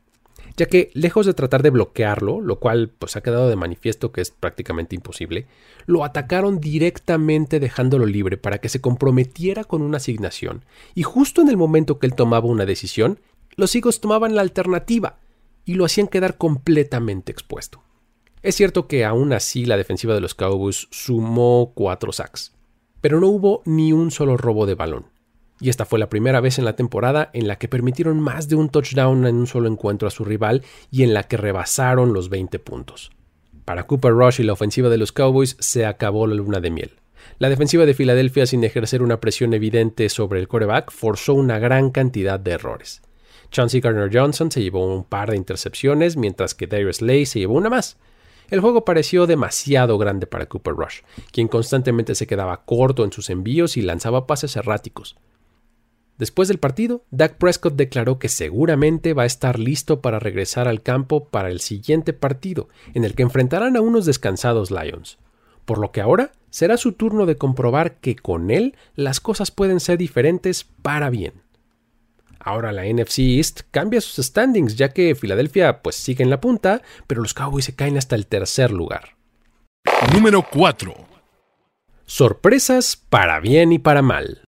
Ya 0.58 0.66
que, 0.66 0.92
lejos 0.94 1.26
de 1.26 1.34
tratar 1.34 1.64
de 1.64 1.70
bloquearlo, 1.70 2.42
lo 2.42 2.60
cual 2.60 2.90
pues 2.90 3.16
ha 3.16 3.22
quedado 3.22 3.50
de 3.50 3.56
manifiesto 3.56 4.12
que 4.12 4.22
es 4.22 4.32
prácticamente 4.32 4.96
imposible, 4.96 5.48
lo 5.86 6.04
atacaron 6.04 6.60
directamente 6.60 7.60
dejándolo 7.60 8.06
libre 8.06 8.38
para 8.38 8.60
que 8.60 8.70
se 8.70 8.82
comprometiera 8.82 9.64
con 9.64 9.82
una 9.82 9.98
asignación, 9.98 10.66
y 10.96 11.04
justo 11.04 11.42
en 11.42 11.50
el 11.50 11.58
momento 11.58 12.00
que 12.00 12.08
él 12.08 12.16
tomaba 12.16 12.48
una 12.48 12.66
decisión, 12.66 13.20
los 13.56 13.76
hijos 13.76 14.02
tomaban 14.02 14.36
la 14.36 14.42
alternativa 14.42 15.18
y 15.66 15.76
lo 15.76 15.86
hacían 15.86 16.08
quedar 16.08 16.38
completamente 16.38 17.32
expuesto. 17.32 17.84
Es 18.42 18.56
cierto 18.56 18.88
que 18.88 19.04
aún 19.04 19.34
así 19.34 19.66
la 19.66 19.78
defensiva 19.78 20.14
de 20.14 20.22
los 20.22 20.34
Cowboys 20.34 20.88
sumó 20.92 21.74
cuatro 21.76 22.12
sacks, 22.12 22.54
pero 23.02 23.20
no 23.20 23.28
hubo 23.28 23.62
ni 23.66 23.92
un 23.92 24.12
solo 24.12 24.38
robo 24.38 24.66
de 24.66 24.76
balón. 24.76 25.08
Y 25.60 25.70
esta 25.70 25.86
fue 25.86 26.00
la 26.00 26.10
primera 26.10 26.40
vez 26.40 26.58
en 26.58 26.66
la 26.66 26.76
temporada 26.76 27.30
en 27.34 27.48
la 27.48 27.58
que 27.58 27.68
permitieron 27.68 28.20
más 28.20 28.48
de 28.48 28.56
un 28.56 28.70
touchdown 28.70 29.28
en 29.28 29.36
un 29.36 29.48
solo 29.48 29.68
encuentro 29.68 30.08
a 30.08 30.12
su 30.12 30.24
rival 30.24 30.64
y 30.90 31.04
en 31.04 31.14
la 31.14 31.24
que 31.24 31.38
rebasaron 31.38 32.14
los 32.14 32.30
20 32.30 32.60
puntos. 32.60 33.12
Para 33.66 33.86
Cooper 33.86 34.14
Rush 34.14 34.40
y 34.40 34.44
la 34.44 34.54
ofensiva 34.54 34.90
de 34.90 34.98
los 34.98 35.12
Cowboys 35.12 35.58
se 35.60 35.86
acabó 35.86 36.28
la 36.28 36.36
luna 36.36 36.60
de 36.60 36.72
miel. 36.72 36.92
La 37.38 37.50
defensiva 37.50 37.86
de 37.86 37.94
Filadelfia, 37.94 38.46
sin 38.46 38.64
ejercer 38.64 39.02
una 39.02 39.20
presión 39.20 39.54
evidente 39.54 40.10
sobre 40.10 40.40
el 40.40 40.48
coreback, 40.48 40.92
forzó 40.92 41.34
una 41.34 41.60
gran 41.60 41.92
cantidad 41.92 42.40
de 42.40 42.52
errores. 42.52 43.02
Chauncey 43.52 43.82
Gardner 43.82 44.10
Johnson 44.12 44.52
se 44.52 44.62
llevó 44.62 44.86
un 44.94 45.04
par 45.04 45.32
de 45.32 45.38
intercepciones, 45.38 46.18
mientras 46.18 46.56
que 46.56 46.68
Darius 46.68 47.02
Lay 47.02 47.26
se 47.26 47.40
llevó 47.40 47.56
una 47.56 47.70
más. 47.70 47.98
El 48.50 48.62
juego 48.62 48.84
pareció 48.84 49.28
demasiado 49.28 49.98
grande 49.98 50.26
para 50.26 50.48
Cooper 50.48 50.74
Rush, 50.74 51.02
quien 51.32 51.48
constantemente 51.48 52.16
se 52.16 52.28
quedaba 52.28 52.66
corto 52.66 53.04
en 53.04 53.12
sus 53.12 53.30
envíos 53.30 53.78
y 53.78 53.82
lanzaba 53.82 54.26
pases 54.26 54.56
erráticos. 54.56 55.16
Después 56.20 56.50
del 56.50 56.60
partido, 56.60 57.06
Dak 57.12 57.38
Prescott 57.38 57.76
declaró 57.76 58.20
que 58.20 58.28
seguramente 58.28 59.14
va 59.14 59.24
a 59.24 59.26
estar 59.26 59.58
listo 59.58 60.02
para 60.02 60.20
regresar 60.20 60.68
al 60.68 60.84
campo 60.84 61.30
para 61.30 61.50
el 61.50 61.62
siguiente 61.62 62.12
partido, 62.12 62.68
en 62.94 63.06
el 63.06 63.16
que 63.16 63.24
enfrentarán 63.24 63.78
a 63.78 63.82
unos 63.82 64.06
descansados 64.06 64.70
Lions. 64.70 65.18
Por 65.64 65.78
lo 65.78 65.94
que 65.94 66.02
ahora 66.02 66.34
será 66.50 66.76
su 66.76 66.92
turno 66.92 67.26
de 67.26 67.38
comprobar 67.38 67.96
que 68.02 68.18
con 68.18 68.52
él 68.52 68.76
las 68.96 69.22
cosas 69.22 69.50
pueden 69.50 69.80
ser 69.80 69.98
diferentes 69.98 70.66
para 70.66 71.10
bien. 71.10 71.42
Ahora 72.38 72.74
la 72.74 72.84
NFC 72.84 73.20
East 73.20 73.62
cambia 73.72 74.02
sus 74.02 74.26
standings, 74.26 74.76
ya 74.76 74.90
que 74.90 75.16
Filadelfia 75.16 75.82
pues 75.82 75.96
sigue 75.96 76.24
en 76.24 76.30
la 76.30 76.42
punta, 76.42 76.82
pero 77.08 77.22
los 77.22 77.34
Cowboys 77.34 77.64
se 77.64 77.76
caen 77.76 77.98
hasta 77.98 78.18
el 78.18 78.28
tercer 78.28 78.72
lugar. 78.72 79.16
Número 80.14 80.46
4. 80.52 80.94
Sorpresas 82.06 82.98
para 83.10 83.40
bien 83.40 83.72
y 83.72 83.80
para 83.80 84.02
mal. 84.02 84.49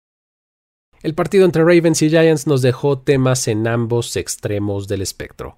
El 1.01 1.15
partido 1.15 1.45
entre 1.45 1.63
Ravens 1.63 2.03
y 2.03 2.11
Giants 2.11 2.49
nos 2.49 2.61
dejó 2.61 2.99
temas 2.99 3.47
en 3.47 3.69
ambos 3.69 4.17
extremos 4.17 4.89
del 4.89 5.01
espectro. 5.01 5.57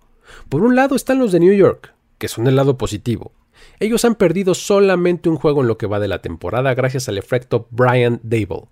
Por 0.51 0.63
un 0.63 0.77
lado 0.77 0.95
están 0.95 1.19
los 1.19 1.33
de 1.33 1.41
New 1.41 1.55
York, 1.55 1.95
que 2.19 2.29
son 2.29 2.47
el 2.47 2.57
lado 2.57 2.77
positivo. 2.77 3.33
Ellos 3.79 4.05
han 4.05 4.17
perdido 4.17 4.55
solamente 4.55 5.31
un 5.31 5.37
juego 5.37 5.63
en 5.63 5.69
lo 5.69 5.79
que 5.79 5.87
va 5.87 5.99
de 5.99 6.09
la 6.09 6.21
temporada 6.21 6.75
gracias 6.75 7.09
al 7.09 7.17
efecto 7.17 7.67
Brian 7.71 8.21
Dable, 8.23 8.69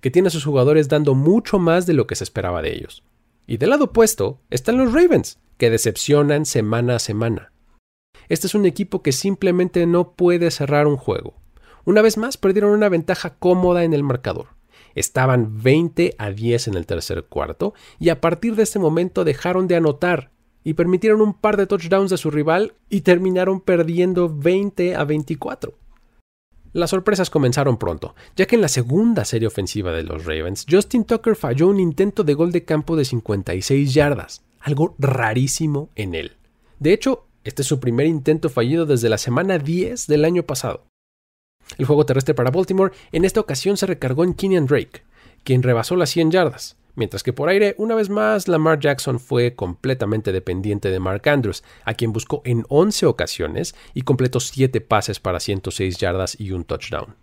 que 0.00 0.12
tiene 0.12 0.28
a 0.28 0.30
sus 0.30 0.44
jugadores 0.44 0.88
dando 0.88 1.16
mucho 1.16 1.58
más 1.58 1.86
de 1.86 1.94
lo 1.94 2.06
que 2.06 2.14
se 2.14 2.22
esperaba 2.22 2.62
de 2.62 2.72
ellos. 2.72 3.02
Y 3.48 3.56
del 3.56 3.70
lado 3.70 3.86
opuesto 3.86 4.38
están 4.48 4.78
los 4.78 4.92
Ravens, 4.92 5.40
que 5.56 5.70
decepcionan 5.70 6.46
semana 6.46 6.96
a 6.96 7.00
semana. 7.00 7.52
Este 8.28 8.46
es 8.46 8.54
un 8.54 8.64
equipo 8.64 9.02
que 9.02 9.10
simplemente 9.10 9.86
no 9.86 10.12
puede 10.12 10.52
cerrar 10.52 10.86
un 10.86 10.96
juego. 10.96 11.34
Una 11.84 12.00
vez 12.00 12.16
más 12.16 12.36
perdieron 12.36 12.70
una 12.70 12.88
ventaja 12.88 13.34
cómoda 13.34 13.82
en 13.82 13.92
el 13.92 14.04
marcador. 14.04 14.61
Estaban 14.94 15.62
20 15.62 16.14
a 16.18 16.30
10 16.30 16.68
en 16.68 16.74
el 16.74 16.86
tercer 16.86 17.24
cuarto 17.24 17.74
y 17.98 18.08
a 18.08 18.20
partir 18.20 18.56
de 18.56 18.64
este 18.64 18.78
momento 18.78 19.24
dejaron 19.24 19.68
de 19.68 19.76
anotar 19.76 20.30
y 20.64 20.74
permitieron 20.74 21.20
un 21.20 21.34
par 21.34 21.56
de 21.56 21.66
touchdowns 21.66 22.12
a 22.12 22.16
su 22.16 22.30
rival 22.30 22.74
y 22.88 23.00
terminaron 23.00 23.60
perdiendo 23.60 24.32
20 24.34 24.94
a 24.94 25.04
24. 25.04 25.74
Las 26.72 26.90
sorpresas 26.90 27.28
comenzaron 27.28 27.76
pronto, 27.76 28.14
ya 28.34 28.46
que 28.46 28.56
en 28.56 28.62
la 28.62 28.68
segunda 28.68 29.26
serie 29.26 29.48
ofensiva 29.48 29.92
de 29.92 30.04
los 30.04 30.24
Ravens, 30.24 30.64
Justin 30.68 31.04
Tucker 31.04 31.36
falló 31.36 31.68
un 31.68 31.80
intento 31.80 32.24
de 32.24 32.32
gol 32.32 32.50
de 32.50 32.64
campo 32.64 32.96
de 32.96 33.04
56 33.04 33.92
yardas, 33.92 34.42
algo 34.60 34.94
rarísimo 34.98 35.90
en 35.96 36.14
él. 36.14 36.32
De 36.78 36.94
hecho, 36.94 37.26
este 37.44 37.62
es 37.62 37.68
su 37.68 37.78
primer 37.78 38.06
intento 38.06 38.48
fallido 38.48 38.86
desde 38.86 39.10
la 39.10 39.18
semana 39.18 39.58
10 39.58 40.06
del 40.06 40.24
año 40.24 40.44
pasado. 40.44 40.84
El 41.78 41.86
juego 41.86 42.06
terrestre 42.06 42.34
para 42.34 42.50
Baltimore 42.50 42.92
en 43.12 43.24
esta 43.24 43.40
ocasión 43.40 43.76
se 43.76 43.86
recargó 43.86 44.24
en 44.24 44.34
Kenyan 44.34 44.66
Drake, 44.66 45.02
quien 45.44 45.62
rebasó 45.62 45.96
las 45.96 46.10
100 46.10 46.30
yardas, 46.30 46.76
mientras 46.94 47.22
que 47.22 47.32
por 47.32 47.48
aire, 47.48 47.74
una 47.78 47.94
vez 47.94 48.08
más, 48.08 48.48
Lamar 48.48 48.78
Jackson 48.78 49.18
fue 49.18 49.54
completamente 49.54 50.32
dependiente 50.32 50.90
de 50.90 51.00
Mark 51.00 51.28
Andrews, 51.28 51.64
a 51.84 51.94
quien 51.94 52.12
buscó 52.12 52.42
en 52.44 52.64
11 52.68 53.06
ocasiones 53.06 53.74
y 53.94 54.02
completó 54.02 54.40
7 54.40 54.80
pases 54.80 55.20
para 55.20 55.40
106 55.40 55.98
yardas 55.98 56.38
y 56.38 56.52
un 56.52 56.64
touchdown. 56.64 57.16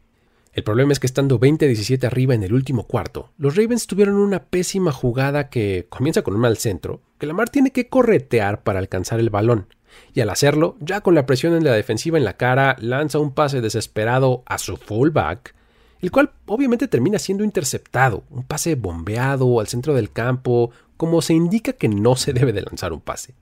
El 0.52 0.64
problema 0.64 0.92
es 0.92 1.00
que 1.00 1.08
estando 1.08 1.40
20-17 1.40 2.04
arriba 2.06 2.34
en 2.34 2.44
el 2.44 2.54
último 2.54 2.88
cuarto, 2.88 3.30
los 3.38 3.56
Ravens 3.56 3.86
tuvieron 3.86 4.16
una 4.16 4.44
pésima 4.44 4.92
jugada 4.92 5.50
que 5.50 5.86
comienza 5.90 6.24
con 6.24 6.34
un 6.34 6.42
mal 6.42 6.58
centro, 6.58 7.02
que 7.20 7.28
Lamar 7.28 7.50
tiene 7.50 7.72
que 7.72 7.88
corretear 7.88 8.64
para 8.64 8.80
alcanzar 8.80 9.20
el 9.20 9.30
balón, 9.30 9.68
y 10.14 10.22
al 10.22 10.30
hacerlo, 10.30 10.78
ya 10.80 11.02
con 11.02 11.16
la 11.16 11.26
presión 11.26 11.54
en 11.54 11.64
la 11.64 11.74
defensiva 11.74 12.18
en 12.18 12.24
la 12.24 12.38
cara, 12.38 12.76
lanza 12.80 13.20
un 13.20 13.34
pase 13.34 13.62
desesperado 13.62 14.44
a 14.46 14.58
su 14.58 14.78
fullback, 14.78 15.56
el 16.02 16.12
cual 16.12 16.32
obviamente 16.46 16.88
termina 16.88 17.20
siendo 17.20 17.44
interceptado, 17.44 18.24
un 18.30 18.44
pase 18.44 18.76
bombeado 18.76 19.60
al 19.60 19.68
centro 19.68 19.94
del 19.94 20.12
campo, 20.12 20.72
como 20.98 21.22
se 21.22 21.34
indica 21.34 21.74
que 21.74 21.90
no 21.90 22.16
se 22.16 22.34
debe 22.34 22.54
de 22.54 22.62
lanzar 22.62 22.94
un 22.94 23.02
pase. 23.02 23.34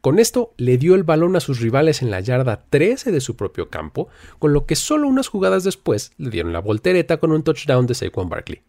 Con 0.00 0.18
esto 0.20 0.52
le 0.56 0.78
dio 0.78 0.94
el 0.94 1.02
balón 1.02 1.34
a 1.34 1.40
sus 1.40 1.60
rivales 1.60 2.00
en 2.00 2.10
la 2.10 2.20
yarda 2.20 2.64
13 2.70 3.10
de 3.10 3.20
su 3.20 3.34
propio 3.34 3.70
campo, 3.70 4.08
con 4.38 4.52
lo 4.52 4.64
que 4.64 4.76
solo 4.76 5.08
unas 5.08 5.26
jugadas 5.26 5.64
después 5.64 6.12
le 6.16 6.30
dieron 6.30 6.52
la 6.52 6.60
voltereta 6.60 7.16
con 7.16 7.32
un 7.32 7.42
touchdown 7.42 7.86
de 7.86 7.94
Saquon 7.94 8.28
Barkley. 8.28 8.62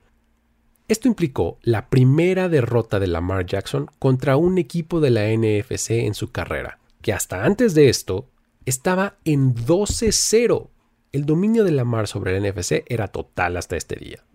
Esto 0.87 1.07
implicó 1.07 1.59
la 1.61 1.89
primera 1.89 2.49
derrota 2.49 2.99
de 2.99 3.07
Lamar 3.07 3.45
Jackson 3.45 3.87
contra 3.99 4.37
un 4.37 4.57
equipo 4.57 5.01
de 5.01 5.11
la 5.11 5.27
NFC 5.27 5.91
en 5.91 6.13
su 6.13 6.31
carrera, 6.31 6.79
que 7.07 7.13
hasta 7.13 7.45
antes 7.45 7.73
de 7.73 7.87
esto 7.87 8.27
estaba 8.65 9.15
en 9.23 9.55
12-0 9.55 10.67
el 11.13 11.25
dominio 11.25 11.63
de 11.63 11.71
Lamar 11.71 12.05
sobre 12.05 12.35
el 12.35 12.43
NFC 12.43 12.83
era 12.85 13.07
total 13.07 13.55
hasta 13.55 13.77
este 13.77 13.95
día. 13.95 14.25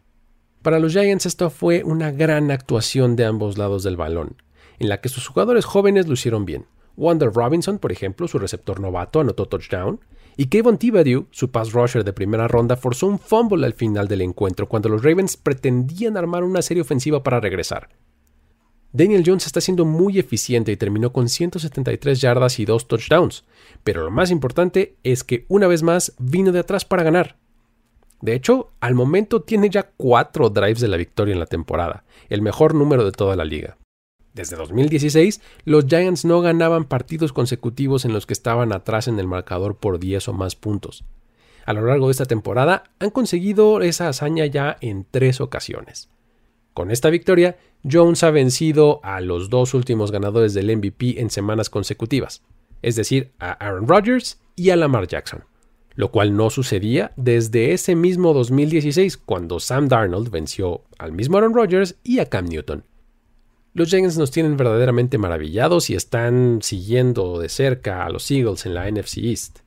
Para 0.62 0.78
los 0.78 0.94
Giants 0.94 1.26
esto 1.26 1.50
fue 1.50 1.84
una 1.84 2.12
gran 2.12 2.50
actuación 2.50 3.14
de 3.14 3.26
ambos 3.26 3.58
lados 3.58 3.82
del 3.82 3.98
balón, 3.98 4.36
en 4.78 4.88
la 4.88 5.02
que 5.02 5.10
sus 5.10 5.28
jugadores 5.28 5.66
jóvenes 5.66 6.06
lo 6.06 6.14
hicieron 6.14 6.46
bien. 6.46 6.64
Wander 6.96 7.30
Robinson, 7.34 7.78
por 7.78 7.92
ejemplo, 7.92 8.26
su 8.26 8.38
receptor 8.38 8.80
novato, 8.80 9.20
anotó 9.20 9.48
touchdown, 9.48 10.00
y 10.38 10.46
Kevin 10.46 10.78
Thibodeau, 10.78 11.26
su 11.30 11.50
pass 11.50 11.72
rusher 11.72 12.04
de 12.04 12.14
primera 12.14 12.48
ronda, 12.48 12.76
forzó 12.78 13.06
un 13.06 13.18
fumble 13.18 13.66
al 13.66 13.74
final 13.74 14.08
del 14.08 14.22
encuentro 14.22 14.66
cuando 14.66 14.88
los 14.88 15.04
Ravens 15.04 15.36
pretendían 15.36 16.16
armar 16.16 16.42
una 16.42 16.62
serie 16.62 16.80
ofensiva 16.80 17.22
para 17.22 17.38
regresar. 17.38 17.90
Daniel 18.94 19.22
Jones 19.24 19.46
está 19.46 19.62
siendo 19.62 19.86
muy 19.86 20.18
eficiente 20.18 20.70
y 20.70 20.76
terminó 20.76 21.14
con 21.14 21.30
173 21.30 22.20
yardas 22.20 22.58
y 22.58 22.66
2 22.66 22.88
touchdowns, 22.88 23.44
pero 23.82 24.04
lo 24.04 24.10
más 24.10 24.30
importante 24.30 24.96
es 25.02 25.24
que 25.24 25.46
una 25.48 25.66
vez 25.66 25.82
más 25.82 26.12
vino 26.18 26.52
de 26.52 26.58
atrás 26.58 26.84
para 26.84 27.02
ganar. 27.02 27.38
De 28.20 28.34
hecho, 28.34 28.70
al 28.80 28.94
momento 28.94 29.40
tiene 29.40 29.70
ya 29.70 29.90
4 29.96 30.50
drives 30.50 30.80
de 30.80 30.88
la 30.88 30.98
victoria 30.98 31.32
en 31.32 31.40
la 31.40 31.46
temporada, 31.46 32.04
el 32.28 32.42
mejor 32.42 32.74
número 32.74 33.04
de 33.04 33.12
toda 33.12 33.34
la 33.34 33.46
liga. 33.46 33.78
Desde 34.34 34.56
2016, 34.56 35.40
los 35.64 35.86
Giants 35.86 36.26
no 36.26 36.42
ganaban 36.42 36.84
partidos 36.84 37.32
consecutivos 37.32 38.04
en 38.04 38.12
los 38.12 38.26
que 38.26 38.34
estaban 38.34 38.72
atrás 38.72 39.08
en 39.08 39.18
el 39.18 39.26
marcador 39.26 39.76
por 39.76 40.00
10 40.00 40.28
o 40.28 40.32
más 40.34 40.54
puntos. 40.54 41.04
A 41.64 41.72
lo 41.72 41.86
largo 41.86 42.08
de 42.08 42.12
esta 42.12 42.26
temporada 42.26 42.84
han 42.98 43.10
conseguido 43.10 43.80
esa 43.80 44.08
hazaña 44.08 44.44
ya 44.46 44.76
en 44.80 45.06
tres 45.10 45.40
ocasiones. 45.40 46.10
Con 46.74 46.90
esta 46.90 47.10
victoria, 47.10 47.56
Jones 47.90 48.22
ha 48.22 48.30
vencido 48.30 49.00
a 49.02 49.20
los 49.20 49.50
dos 49.50 49.74
últimos 49.74 50.10
ganadores 50.10 50.54
del 50.54 50.74
MVP 50.76 51.20
en 51.20 51.28
semanas 51.28 51.68
consecutivas, 51.68 52.42
es 52.80 52.96
decir, 52.96 53.32
a 53.38 53.52
Aaron 53.52 53.86
Rodgers 53.86 54.40
y 54.56 54.70
a 54.70 54.76
Lamar 54.76 55.06
Jackson, 55.06 55.44
lo 55.94 56.10
cual 56.10 56.36
no 56.36 56.48
sucedía 56.48 57.12
desde 57.16 57.72
ese 57.72 57.94
mismo 57.94 58.32
2016 58.32 59.18
cuando 59.18 59.60
Sam 59.60 59.88
Darnold 59.88 60.30
venció 60.30 60.84
al 60.98 61.12
mismo 61.12 61.36
Aaron 61.36 61.54
Rodgers 61.54 61.96
y 62.04 62.20
a 62.20 62.26
Cam 62.26 62.46
Newton. 62.46 62.84
Los 63.74 63.88
Giants 63.88 64.18
nos 64.18 64.30
tienen 64.30 64.56
verdaderamente 64.56 65.18
maravillados 65.18 65.90
y 65.90 65.94
están 65.94 66.60
siguiendo 66.62 67.38
de 67.38 67.48
cerca 67.48 68.04
a 68.04 68.10
los 68.10 68.30
Eagles 68.30 68.66
en 68.66 68.74
la 68.74 68.90
NFC 68.90 69.18
East, 69.18 69.60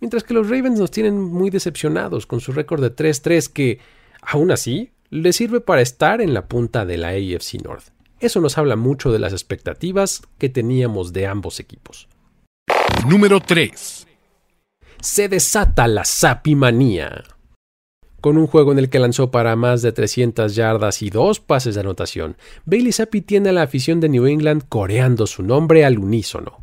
mientras 0.00 0.24
que 0.24 0.34
los 0.34 0.48
Ravens 0.48 0.78
nos 0.78 0.90
tienen 0.90 1.20
muy 1.20 1.50
decepcionados 1.50 2.26
con 2.26 2.40
su 2.40 2.52
récord 2.52 2.82
de 2.82 2.94
3-3 2.94 3.48
que, 3.52 3.78
aún 4.20 4.50
así, 4.50 4.90
le 5.12 5.34
sirve 5.34 5.60
para 5.60 5.82
estar 5.82 6.22
en 6.22 6.32
la 6.32 6.48
punta 6.48 6.86
de 6.86 6.96
la 6.96 7.08
AFC 7.08 7.62
North. 7.62 7.88
Eso 8.18 8.40
nos 8.40 8.56
habla 8.56 8.76
mucho 8.76 9.12
de 9.12 9.18
las 9.18 9.32
expectativas 9.32 10.22
que 10.38 10.48
teníamos 10.48 11.12
de 11.12 11.26
ambos 11.26 11.60
equipos. 11.60 12.08
Número 13.06 13.40
3. 13.40 14.06
Se 15.02 15.28
desata 15.28 15.86
la 15.86 16.06
Sapimanía. 16.06 17.24
Con 18.22 18.38
un 18.38 18.46
juego 18.46 18.72
en 18.72 18.78
el 18.78 18.88
que 18.88 19.00
lanzó 19.00 19.30
para 19.30 19.54
más 19.54 19.82
de 19.82 19.92
300 19.92 20.54
yardas 20.54 21.02
y 21.02 21.10
dos 21.10 21.40
pases 21.40 21.74
de 21.74 21.82
anotación, 21.82 22.38
Bailey 22.64 22.92
Zappi 22.92 23.20
tiene 23.20 23.50
a 23.50 23.52
la 23.52 23.62
afición 23.62 24.00
de 24.00 24.08
New 24.08 24.26
England 24.26 24.62
coreando 24.70 25.26
su 25.26 25.42
nombre 25.42 25.84
al 25.84 25.98
unísono. 25.98 26.61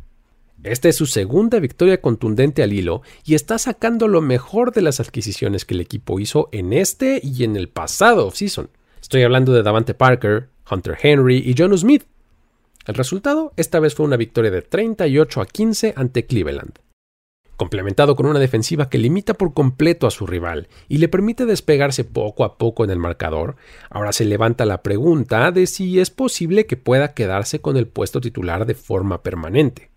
Esta 0.62 0.90
es 0.90 0.96
su 0.96 1.06
segunda 1.06 1.58
victoria 1.58 2.02
contundente 2.02 2.62
al 2.62 2.74
hilo 2.74 3.00
y 3.24 3.34
está 3.34 3.56
sacando 3.56 4.08
lo 4.08 4.20
mejor 4.20 4.72
de 4.72 4.82
las 4.82 5.00
adquisiciones 5.00 5.64
que 5.64 5.72
el 5.72 5.80
equipo 5.80 6.20
hizo 6.20 6.50
en 6.52 6.74
este 6.74 7.18
y 7.22 7.44
en 7.44 7.56
el 7.56 7.70
pasado 7.70 8.26
offseason. 8.26 8.68
Estoy 9.00 9.22
hablando 9.22 9.54
de 9.54 9.62
Davante 9.62 9.94
Parker, 9.94 10.50
Hunter 10.70 10.98
Henry 11.02 11.38
y 11.38 11.54
John 11.56 11.76
Smith. 11.78 12.04
El 12.86 12.94
resultado 12.94 13.54
esta 13.56 13.80
vez 13.80 13.94
fue 13.94 14.04
una 14.04 14.18
victoria 14.18 14.50
de 14.50 14.60
38 14.60 15.40
a 15.40 15.46
15 15.46 15.94
ante 15.96 16.26
Cleveland. 16.26 16.78
Complementado 17.56 18.14
con 18.14 18.26
una 18.26 18.38
defensiva 18.38 18.90
que 18.90 18.98
limita 18.98 19.32
por 19.32 19.54
completo 19.54 20.06
a 20.06 20.10
su 20.10 20.26
rival 20.26 20.68
y 20.88 20.98
le 20.98 21.08
permite 21.08 21.46
despegarse 21.46 22.04
poco 22.04 22.44
a 22.44 22.58
poco 22.58 22.84
en 22.84 22.90
el 22.90 22.98
marcador, 22.98 23.56
ahora 23.88 24.12
se 24.12 24.26
levanta 24.26 24.66
la 24.66 24.82
pregunta 24.82 25.52
de 25.52 25.66
si 25.66 26.00
es 26.00 26.10
posible 26.10 26.66
que 26.66 26.76
pueda 26.76 27.14
quedarse 27.14 27.62
con 27.62 27.78
el 27.78 27.86
puesto 27.86 28.20
titular 28.20 28.66
de 28.66 28.74
forma 28.74 29.22
permanente 29.22 29.90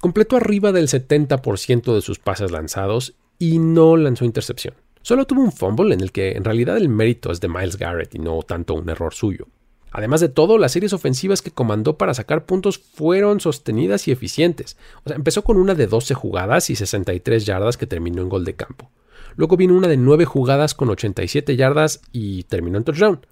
completó 0.00 0.36
arriba 0.36 0.72
del 0.72 0.88
70% 0.88 1.94
de 1.94 2.00
sus 2.00 2.18
pases 2.18 2.50
lanzados 2.50 3.14
y 3.38 3.58
no 3.58 3.96
lanzó 3.96 4.24
intercepción. 4.24 4.74
Solo 5.02 5.26
tuvo 5.26 5.42
un 5.42 5.52
fumble 5.52 5.94
en 5.94 6.00
el 6.00 6.12
que 6.12 6.32
en 6.32 6.44
realidad 6.44 6.76
el 6.76 6.88
mérito 6.88 7.30
es 7.30 7.40
de 7.40 7.48
Miles 7.48 7.76
Garrett 7.76 8.14
y 8.14 8.18
no 8.18 8.42
tanto 8.42 8.74
un 8.74 8.88
error 8.88 9.14
suyo. 9.14 9.46
Además 9.92 10.20
de 10.20 10.28
todo, 10.28 10.58
las 10.58 10.72
series 10.72 10.92
ofensivas 10.92 11.42
que 11.42 11.52
comandó 11.52 11.96
para 11.96 12.12
sacar 12.12 12.44
puntos 12.44 12.78
fueron 12.78 13.40
sostenidas 13.40 14.08
y 14.08 14.12
eficientes. 14.12 14.76
Empezó 15.06 15.44
con 15.44 15.56
una 15.56 15.74
de 15.74 15.86
12 15.86 16.14
jugadas 16.14 16.70
y 16.70 16.76
63 16.76 17.46
yardas 17.46 17.76
que 17.76 17.86
terminó 17.86 18.20
en 18.20 18.28
gol 18.28 18.44
de 18.44 18.56
campo. 18.56 18.90
Luego 19.36 19.56
vino 19.56 19.74
una 19.74 19.88
de 19.88 19.96
9 19.96 20.24
jugadas 20.24 20.74
con 20.74 20.90
87 20.90 21.56
yardas 21.56 22.00
y 22.12 22.42
terminó 22.44 22.78
en 22.78 22.84
touchdown. 22.84 23.26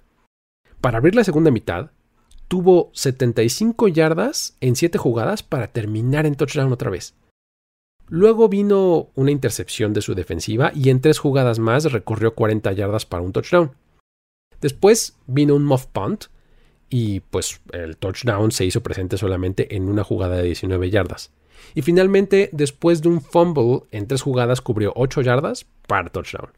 Para 0.81 0.97
abrir 0.97 1.13
la 1.15 1.23
segunda 1.23 1.51
mitad, 1.51 1.91
tuvo 2.47 2.91
75 2.93 3.87
yardas 3.87 4.55
en 4.61 4.75
7 4.75 4.97
jugadas 4.97 5.43
para 5.43 5.67
terminar 5.67 6.25
en 6.25 6.35
touchdown 6.35 6.71
otra 6.71 6.89
vez. 6.89 7.15
Luego 8.07 8.49
vino 8.49 9.09
una 9.15 9.31
intercepción 9.31 9.93
de 9.93 10.01
su 10.01 10.13
defensiva 10.13 10.71
y 10.75 10.89
en 10.89 11.01
3 11.01 11.17
jugadas 11.17 11.59
más 11.59 11.91
recorrió 11.91 12.35
40 12.35 12.71
yardas 12.73 13.05
para 13.05 13.23
un 13.23 13.31
touchdown. 13.31 13.71
Después 14.61 15.17
vino 15.25 15.55
un 15.55 15.65
muff 15.65 15.87
punt 15.87 16.25
y 16.89 17.21
pues 17.21 17.61
el 17.71 17.97
touchdown 17.97 18.51
se 18.51 18.65
hizo 18.65 18.81
presente 18.83 19.17
solamente 19.17 19.75
en 19.75 19.89
una 19.89 20.03
jugada 20.03 20.37
de 20.37 20.43
19 20.43 20.89
yardas. 20.91 21.31
Y 21.73 21.81
finalmente, 21.81 22.49
después 22.51 23.01
de 23.01 23.09
un 23.09 23.21
fumble 23.21 23.81
en 23.91 24.07
3 24.07 24.21
jugadas, 24.21 24.61
cubrió 24.61 24.93
8 24.95 25.21
yardas 25.21 25.65
para 25.87 26.09
touchdown. 26.09 26.51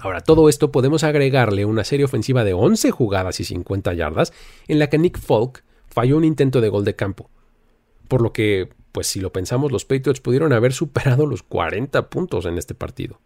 Ahora, 0.00 0.20
todo 0.20 0.48
esto 0.48 0.70
podemos 0.70 1.02
agregarle 1.02 1.64
una 1.64 1.84
serie 1.84 2.04
ofensiva 2.04 2.44
de 2.44 2.52
11 2.52 2.90
jugadas 2.92 3.40
y 3.40 3.44
50 3.44 3.94
yardas 3.94 4.32
en 4.68 4.78
la 4.78 4.88
que 4.88 4.98
Nick 4.98 5.18
Folk 5.18 5.64
falló 5.88 6.16
un 6.16 6.24
intento 6.24 6.60
de 6.60 6.68
gol 6.68 6.84
de 6.84 6.94
campo. 6.94 7.30
Por 8.06 8.22
lo 8.22 8.32
que, 8.32 8.68
pues 8.92 9.08
si 9.08 9.20
lo 9.20 9.32
pensamos, 9.32 9.72
los 9.72 9.84
Patriots 9.84 10.20
pudieron 10.20 10.52
haber 10.52 10.72
superado 10.72 11.26
los 11.26 11.42
40 11.42 12.10
puntos 12.10 12.46
en 12.46 12.58
este 12.58 12.74
partido. 12.74 13.20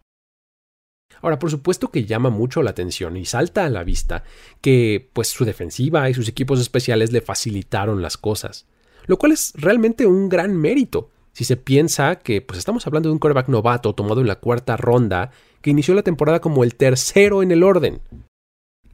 Ahora, 1.21 1.37
por 1.37 1.51
supuesto 1.51 1.91
que 1.91 2.05
llama 2.05 2.31
mucho 2.31 2.63
la 2.63 2.71
atención 2.71 3.17
y 3.17 3.25
salta 3.25 3.65
a 3.65 3.69
la 3.69 3.83
vista 3.83 4.23
que, 4.59 5.09
pues 5.13 5.29
su 5.29 5.45
defensiva 5.45 6.09
y 6.09 6.13
sus 6.13 6.27
equipos 6.27 6.59
especiales 6.59 7.11
le 7.11 7.21
facilitaron 7.21 8.01
las 8.01 8.17
cosas, 8.17 8.65
lo 9.05 9.17
cual 9.17 9.31
es 9.31 9.53
realmente 9.55 10.07
un 10.07 10.27
gran 10.27 10.57
mérito, 10.57 11.11
si 11.33 11.43
se 11.43 11.57
piensa 11.57 12.15
que 12.17 12.41
pues 12.41 12.59
estamos 12.59 12.87
hablando 12.87 13.09
de 13.09 13.13
un 13.13 13.19
quarterback 13.19 13.49
novato 13.49 13.93
tomado 13.93 14.21
en 14.21 14.27
la 14.27 14.35
cuarta 14.35 14.77
ronda 14.77 15.31
que 15.61 15.71
inició 15.71 15.95
la 15.95 16.03
temporada 16.03 16.39
como 16.39 16.63
el 16.63 16.75
tercero 16.75 17.43
en 17.43 17.51
el 17.51 17.63
orden. 17.63 18.01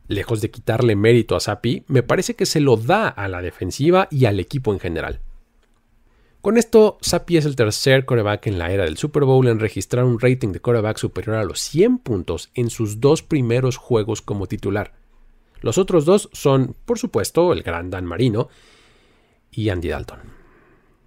Lejos 0.07 0.41
de 0.41 0.49
quitarle 0.49 0.95
mérito 0.95 1.35
a 1.35 1.39
Sapi, 1.39 1.83
me 1.87 2.01
parece 2.01 2.35
que 2.35 2.45
se 2.45 2.61
lo 2.61 2.77
da 2.77 3.07
a 3.07 3.27
la 3.27 3.41
defensiva 3.41 4.07
y 4.09 4.25
al 4.25 4.39
equipo 4.39 4.73
en 4.73 4.79
general. 4.79 5.19
Con 6.41 6.57
esto, 6.57 6.97
Sapi 7.01 7.35
es 7.35 7.45
el 7.45 7.57
tercer 7.57 8.05
coreback 8.05 8.47
en 8.47 8.57
la 8.57 8.71
era 8.71 8.85
del 8.85 8.97
Super 8.97 9.25
Bowl 9.25 9.47
en 9.47 9.59
registrar 9.59 10.05
un 10.05 10.19
rating 10.19 10.53
de 10.53 10.61
coreback 10.61 10.97
superior 10.97 11.35
a 11.35 11.43
los 11.43 11.59
100 11.59 11.99
puntos 11.99 12.49
en 12.53 12.69
sus 12.69 13.01
dos 13.01 13.21
primeros 13.21 13.75
juegos 13.75 14.21
como 14.21 14.47
titular. 14.47 14.93
Los 15.61 15.77
otros 15.77 16.05
dos 16.05 16.29
son, 16.31 16.75
por 16.85 16.97
supuesto, 16.97 17.51
el 17.51 17.61
gran 17.61 17.89
Dan 17.89 18.05
Marino 18.05 18.47
y 19.51 19.67
Andy 19.67 19.89
Dalton. 19.89 20.19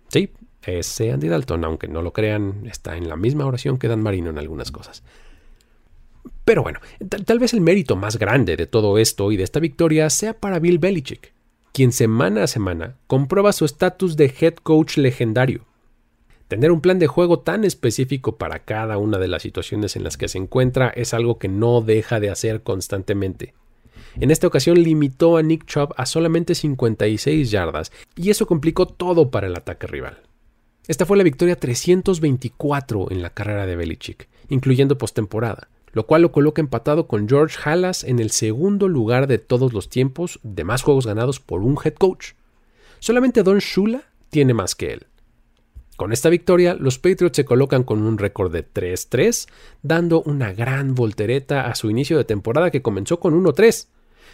Sí, 0.09 0.31
ese 0.65 1.13
Andy 1.13 1.29
Dalton, 1.29 1.65
aunque 1.65 1.89
no 1.89 2.03
lo 2.03 2.13
crean, 2.13 2.67
está 2.67 2.97
en 2.97 3.09
la 3.09 3.17
misma 3.17 3.47
oración 3.47 3.79
que 3.79 3.89
Dan 3.89 4.03
Marino 4.03 4.31
en 4.31 4.39
algunas 4.39 4.71
cosas. 4.71 5.03
Pero 6.45 6.63
bueno, 6.63 6.81
tal, 7.25 7.39
vez 7.39 7.53
el 7.53 7.61
mérito 7.61 7.97
más 7.97 8.17
grande 8.19 8.57
de 8.57 8.67
todo 8.67 8.99
esto 8.99 9.33
y 9.33 9.37
de 9.37 9.45
esta 9.45 9.61
victoria 9.61 10.09
sea 10.11 10.35
para 10.35 10.59
Bill 10.59 10.79
Belichick 10.79 11.33
quien 11.73 11.93
semana 11.93 12.45
a 12.45 12.47
semana 12.47 12.97
comprueba 13.07 13.53
su 13.53 13.65
estatus 13.65 14.17
de 14.17 14.33
head 14.39 14.57
coach 14.57 14.99
legendario. 14.99 15.65
Tener 16.49 16.71
un 16.71 16.83
plan 16.83 16.99
de 16.99 17.07
juego 17.07 17.41
tan 17.41 17.65
específico 17.65 18.37
para 18.37 18.59
cada 18.61 18.99
una 18.99 19.19
de 19.19 19.29
las 19.29 19.41
situaciones 19.41 19.97
en 19.97 20.05
las 20.05 20.19
que 20.19 20.29
se 20.29 20.37
encuentra 20.37 20.91
es 20.91 21.15
algo 21.15 21.39
que 21.39 21.49
no 21.49 21.81
deja 21.81 22.21
de 22.21 22.29
hacer 22.29 22.63
constantemente. 22.63 23.55
En 24.21 24.31
esta 24.31 24.47
ocasión 24.47 24.83
limitó 24.83 25.39
a 25.39 25.43
Nick 25.43 25.65
Chubb 25.65 25.95
a 25.97 26.05
solamente 26.05 26.55
56 26.55 27.51
yardas 27.51 27.91
y 28.17 28.29
eso 28.29 28.47
complicó 28.47 28.87
todo 28.87 29.31
para 29.31 29.47
el 29.47 29.57
ataque 29.57 29.87
rival. 29.87 30.19
Esta 30.89 31.07
fue 31.07 31.17
la 31.17 31.23
victoria 31.23 31.57
324 31.57 33.11
en 33.11 33.23
la 33.23 33.31
carrera 33.31 33.67
de 33.67 33.77
Belichick, 33.77 34.29
incluyendo 34.49 34.99
postemporada 34.99 35.69
lo 35.93 36.07
cual 36.07 36.23
lo 36.23 36.33
coloca 36.33 36.61
empatado 36.61 37.07
con 37.07 37.29
George 37.29 37.59
Halas 37.65 38.05
en 38.05 38.19
el 38.19 38.31
segundo 38.31 38.89
lugar 38.89 39.27
de 39.27 39.39
todos 39.39 39.73
los 39.73 39.89
tiempos 39.89 40.41
de 40.43 40.65
más 40.65 40.83
juegos 40.83 41.07
ganados 41.07 41.39
por 41.39 41.63
un 41.63 41.79
head 41.83 41.95
coach. 41.95 42.33
Solamente 42.99 43.43
Don 43.43 43.59
Shula 43.59 44.03
tiene 44.31 44.55
más 44.55 44.75
que 44.75 44.93
él. 44.93 45.07
Con 45.97 46.13
esta 46.13 46.31
victoria, 46.31 46.75
los 46.75 46.99
Patriots 46.99 47.37
se 47.37 47.45
colocan 47.45 47.85
con 47.85 48.03
un 48.03 48.17
récord 48.17 48.51
de 48.51 48.67
3-3, 48.67 49.47
dando 49.83 50.23
una 50.23 50.53
gran 50.53 50.95
voltereta 50.95 51.67
a 51.67 51.75
su 51.75 51.91
inicio 51.91 52.17
de 52.17 52.25
temporada 52.25 52.71
que 52.71 52.83
comenzó 52.83 53.21
con 53.21 53.35
1-3. 53.35 53.89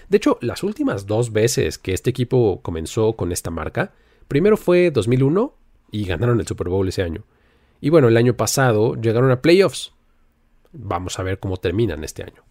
De 0.09 0.17
hecho, 0.17 0.39
las 0.41 0.63
últimas 0.63 1.07
dos 1.07 1.33
veces 1.33 1.77
que 1.77 1.93
este 1.93 2.11
equipo 2.11 2.63
comenzó 2.63 3.15
con 3.15 3.33
esta 3.33 3.51
marca, 3.51 3.93
primero 4.29 4.57
fue 4.57 4.91
2001 4.91 5.55
y 5.91 6.05
ganaron 6.05 6.41
el 6.41 6.47
Super 6.47 6.69
Bowl 6.69 6.89
ese 6.89 7.03
año. 7.03 7.25
Y 7.81 7.91
bueno, 7.91 8.09
el 8.09 8.17
año 8.17 8.35
pasado 8.35 8.95
llegaron 8.97 9.31
a 9.31 9.41
playoffs, 9.41 9.93
Vamos 10.73 11.19
a 11.19 11.23
ver 11.23 11.39
cómo 11.39 11.57
terminan 11.57 12.05
este 12.05 12.23
año. 12.23 12.45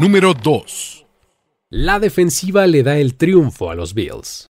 Número 0.00 0.34
2. 0.34 1.06
La 1.70 1.98
defensiva 1.98 2.66
le 2.66 2.82
da 2.82 2.98
el 2.98 3.16
triunfo 3.16 3.70
a 3.70 3.74
los 3.74 3.94
Bills. 3.94 4.46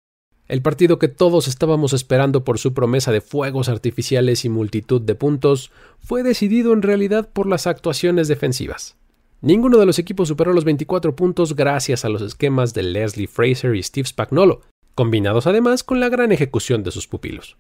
El 0.47 0.63
partido 0.63 0.99
que 0.99 1.09
todos 1.09 1.49
estábamos 1.49 1.93
esperando 1.93 2.45
por 2.45 2.59
su 2.59 2.73
promesa 2.73 3.13
de 3.13 3.21
fuegos 3.21 3.69
artificiales 3.69 4.45
y 4.45 4.49
multitud 4.49 5.03
de 5.03 5.15
puntos 5.15 5.71
fue 5.99 6.23
decidido 6.23 6.73
en 6.73 6.83
realidad 6.83 7.29
por 7.31 7.47
las 7.47 7.67
actuaciones 7.67 8.29
defensivas. 8.29 8.97
Ninguno 9.41 9.79
de 9.79 9.87
los 9.87 9.99
equipos 9.99 10.29
superó 10.29 10.53
los 10.53 10.65
24 10.65 11.15
puntos 11.15 11.55
gracias 11.55 12.05
a 12.05 12.09
los 12.09 12.23
esquemas 12.23 12.73
de 12.73 12.83
Leslie 12.83 13.29
Fraser 13.29 13.75
y 13.75 13.83
Steve 13.83 14.09
Spagnuolo, 14.09 14.63
combinados 14.95 15.47
además 15.47 15.85
con 15.85 16.01
la 16.01 16.09
gran 16.09 16.33
ejecución 16.33 16.83
de 16.83 16.93
sus 16.93 17.07
pupilos. 17.07 17.57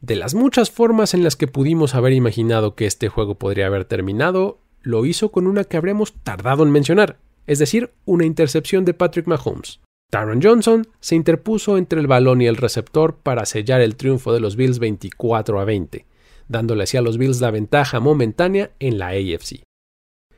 De 0.00 0.16
las 0.16 0.34
muchas 0.34 0.70
formas 0.70 1.12
en 1.12 1.22
las 1.22 1.36
que 1.36 1.46
pudimos 1.46 1.94
haber 1.94 2.14
imaginado 2.14 2.74
que 2.74 2.86
este 2.86 3.08
juego 3.10 3.34
podría 3.34 3.66
haber 3.66 3.84
terminado, 3.84 4.58
lo 4.80 5.04
hizo 5.04 5.30
con 5.30 5.46
una 5.46 5.64
que 5.64 5.76
habríamos 5.76 6.14
tardado 6.22 6.62
en 6.62 6.70
mencionar, 6.70 7.18
es 7.46 7.58
decir, 7.58 7.90
una 8.06 8.24
intercepción 8.24 8.86
de 8.86 8.94
Patrick 8.94 9.26
Mahomes. 9.26 9.80
Taron 10.10 10.40
Johnson 10.42 10.88
se 11.00 11.16
interpuso 11.16 11.76
entre 11.76 12.00
el 12.00 12.06
balón 12.06 12.40
y 12.40 12.46
el 12.46 12.56
receptor 12.56 13.16
para 13.16 13.44
sellar 13.44 13.82
el 13.82 13.96
triunfo 13.96 14.32
de 14.32 14.40
los 14.40 14.56
Bills 14.56 14.78
24 14.78 15.60
a 15.60 15.64
20, 15.66 16.06
dándole 16.48 16.84
así 16.84 16.96
a 16.96 17.02
los 17.02 17.18
Bills 17.18 17.42
la 17.42 17.50
ventaja 17.50 18.00
momentánea 18.00 18.70
en 18.80 18.98
la 18.98 19.08
AFC. 19.08 19.62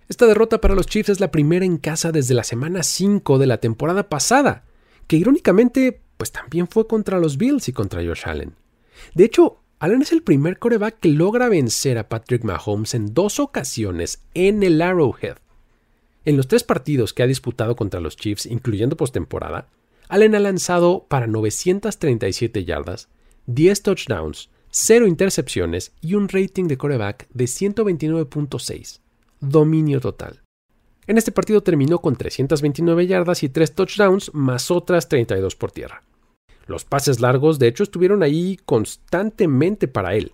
Esta 0.09 0.27
derrota 0.27 0.61
para 0.61 0.75
los 0.75 0.87
Chiefs 0.87 1.09
es 1.09 1.21
la 1.21 1.31
primera 1.31 1.65
en 1.65 1.79
casa 1.79 2.11
desde 2.11 2.35
la 2.35 2.43
semana 2.43 2.83
5 2.83 3.39
de 3.39 3.47
la 3.47 3.59
temporada 3.59 4.09
pasada, 4.09 4.65
que 5.07 5.17
irónicamente 5.17 6.03
pues 6.17 6.33
también 6.33 6.67
fue 6.67 6.89
contra 6.89 7.21
los 7.21 7.39
Bills 7.39 7.69
y 7.69 7.73
contra 7.73 8.05
Josh 8.05 8.25
Allen. 8.27 8.62
De 9.15 9.25
hecho, 9.25 9.63
Allen 9.79 10.03
es 10.03 10.13
el 10.13 10.23
primer 10.23 10.59
coreback 10.59 11.01
que 11.01 11.09
logra 11.09 11.49
vencer 11.49 11.99
a 11.99 12.09
Patrick 12.09 12.45
Mahomes 12.45 12.95
en 12.95 13.15
dos 13.15 13.41
ocasiones 13.41 14.23
en 14.35 14.63
el 14.63 14.81
Arrowhead. 14.81 15.39
En 16.25 16.37
los 16.37 16.47
tres 16.47 16.63
partidos 16.63 17.13
que 17.13 17.25
ha 17.25 17.27
disputado 17.27 17.75
contra 17.75 18.01
los 18.01 18.17
Chiefs, 18.17 18.47
incluyendo 18.47 18.97
postemporada, 18.97 19.69
Allen 20.09 20.35
ha 20.35 20.41
lanzado 20.41 21.07
para 21.09 21.27
937 21.27 22.65
yardas, 22.65 23.09
10 23.47 23.83
touchdowns, 23.83 24.51
0 24.71 25.07
intercepciones 25.07 25.93
y 26.01 26.15
un 26.15 26.29
rating 26.29 26.65
de 26.65 26.79
coreback 26.79 27.27
de 27.33 27.45
129.6. 27.45 29.01
Dominio 29.41 30.01
total. 30.01 30.43
En 31.09 31.19
este 31.19 31.33
partido 31.33 31.63
terminó 31.63 31.99
con 31.99 32.15
329 32.15 33.07
yardas 33.09 33.43
y 33.43 33.49
3 33.49 33.75
touchdowns, 33.75 34.33
más 34.33 34.71
otras 34.71 35.09
32 35.09 35.57
por 35.57 35.73
tierra. 35.73 36.03
Los 36.67 36.85
pases 36.85 37.21
largos, 37.21 37.59
de 37.59 37.69
hecho, 37.69 37.83
estuvieron 37.83 38.23
ahí 38.23 38.59
constantemente 38.65 39.89
para 39.89 40.15
él. 40.15 40.33